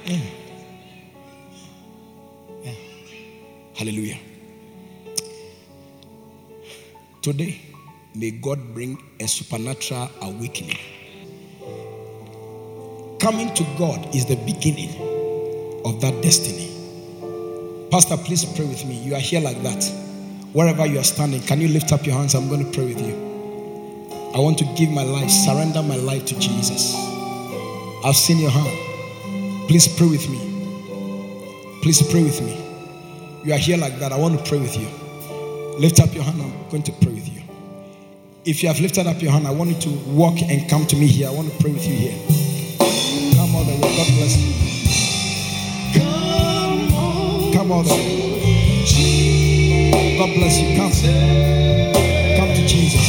[0.05, 0.17] Yeah.
[0.17, 0.27] Mm.
[2.65, 2.73] Yeah.
[3.75, 4.19] Hallelujah.
[7.23, 7.61] Today,
[8.15, 10.79] may God bring a supernatural awakening
[13.23, 14.91] Coming to God is the beginning
[15.85, 16.69] of that destiny.
[17.89, 18.97] Pastor, please pray with me.
[18.97, 20.02] You are here like that.
[20.53, 22.35] Wherever you are standing, can you lift up your hands?
[22.35, 23.15] I'm going to pray with you.
[24.35, 26.95] I want to give my life, surrender my life to Jesus.
[28.05, 29.69] I've seen your hand.
[29.69, 30.39] Please pray with me.
[31.83, 32.59] Please pray with me.
[33.45, 34.13] You are here like that.
[34.13, 34.89] I want to pray with you.
[35.79, 36.43] Lift up your hand.
[36.43, 37.43] I'm going to pray with you.
[38.45, 40.97] If you have lifted up your hand, I want you to walk and come to
[40.97, 41.29] me here.
[41.29, 42.19] I want to pray with you here.
[43.37, 43.81] Come on, Lord.
[43.81, 44.53] God bless you.
[45.95, 47.53] Come on.
[47.53, 47.85] Come on,
[50.23, 50.77] God bless you.
[50.77, 50.93] Come.
[52.39, 53.07] Come to Jesus.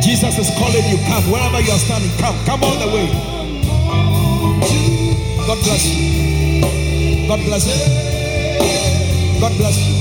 [0.00, 0.98] Jesus is calling you.
[1.08, 2.08] Come wherever you are standing.
[2.18, 2.38] Come.
[2.46, 3.08] Come all the way.
[5.48, 6.62] God bless you.
[7.26, 9.40] God bless you.
[9.40, 9.94] God bless you.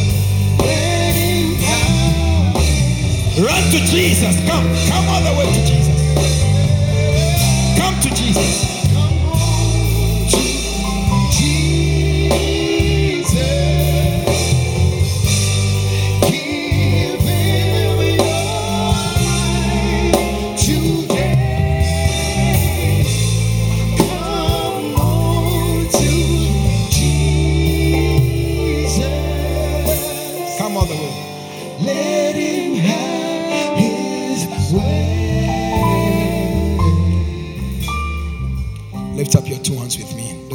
[3.44, 4.36] Run to Jesus.
[4.48, 4.66] Come.
[4.88, 5.98] Come all the way to Jesus.
[7.76, 8.75] Come to Jesus.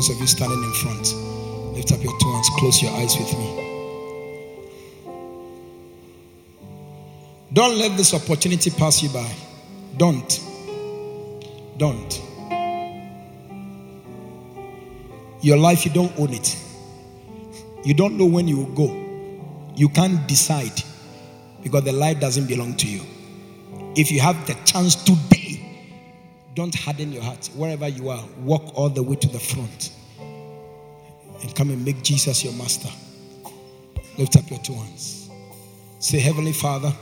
[0.09, 1.15] You standing in front,
[1.75, 3.71] lift up your two hands, close your eyes with me.
[7.53, 9.31] Don't let this opportunity pass you by.
[9.97, 10.41] Don't.
[11.77, 12.23] Don't.
[15.43, 16.57] Your life, you don't own it.
[17.85, 18.95] You don't know when you will go.
[19.75, 20.83] You can't decide
[21.63, 23.01] because the life doesn't belong to you.
[23.97, 25.50] If you have the chance today,
[26.55, 27.49] don't harden your heart.
[27.55, 29.93] Wherever you are, walk all the way to the front
[31.43, 32.89] and come and make Jesus your master.
[34.19, 35.31] Lift up your two hands.
[36.01, 36.93] Say, Heavenly Father.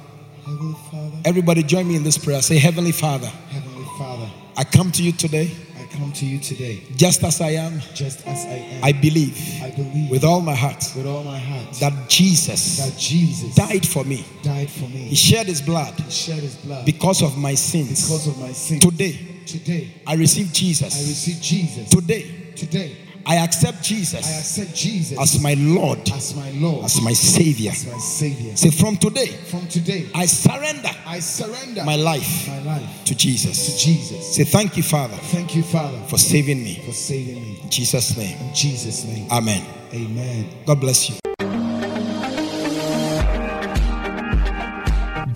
[0.44, 1.16] Heavenly Father.
[1.24, 2.40] Everybody join me in this prayer.
[2.42, 3.26] Say, Heavenly Father.
[3.26, 4.30] Heavenly Father.
[4.56, 5.50] I come to you today.
[5.76, 7.80] I come to you today just as I am.
[7.94, 8.84] just as I am.
[8.84, 12.96] I believe I believe with all my heart with all my heart that Jesus that
[12.98, 14.24] Jesus died for me.
[14.42, 15.08] died for me.
[15.08, 18.02] He shed his blood He shed his blood because of my sins.
[18.02, 18.84] because of my sins.
[18.84, 19.18] Today,
[19.48, 20.94] Today, I receive Jesus.
[20.94, 21.90] I receive Jesus.
[21.90, 24.26] Today, Today, I accept Jesus.
[24.26, 27.70] I accept Jesus as my Lord, as my Lord, as my Savior.
[27.70, 28.56] as my Savior.
[28.56, 33.14] Say, from today, From today, I surrender I surrender my life my life to to
[33.14, 33.82] Jesus.
[33.82, 34.34] Jesus.
[34.36, 36.82] Say, thank you, Father, Thank you, Father, for saving me.
[36.86, 37.60] for saving me.
[37.62, 38.36] In Jesus' name.
[38.48, 39.64] In Jesus' name, Amen.
[39.92, 40.46] amen.
[40.66, 41.27] God bless you.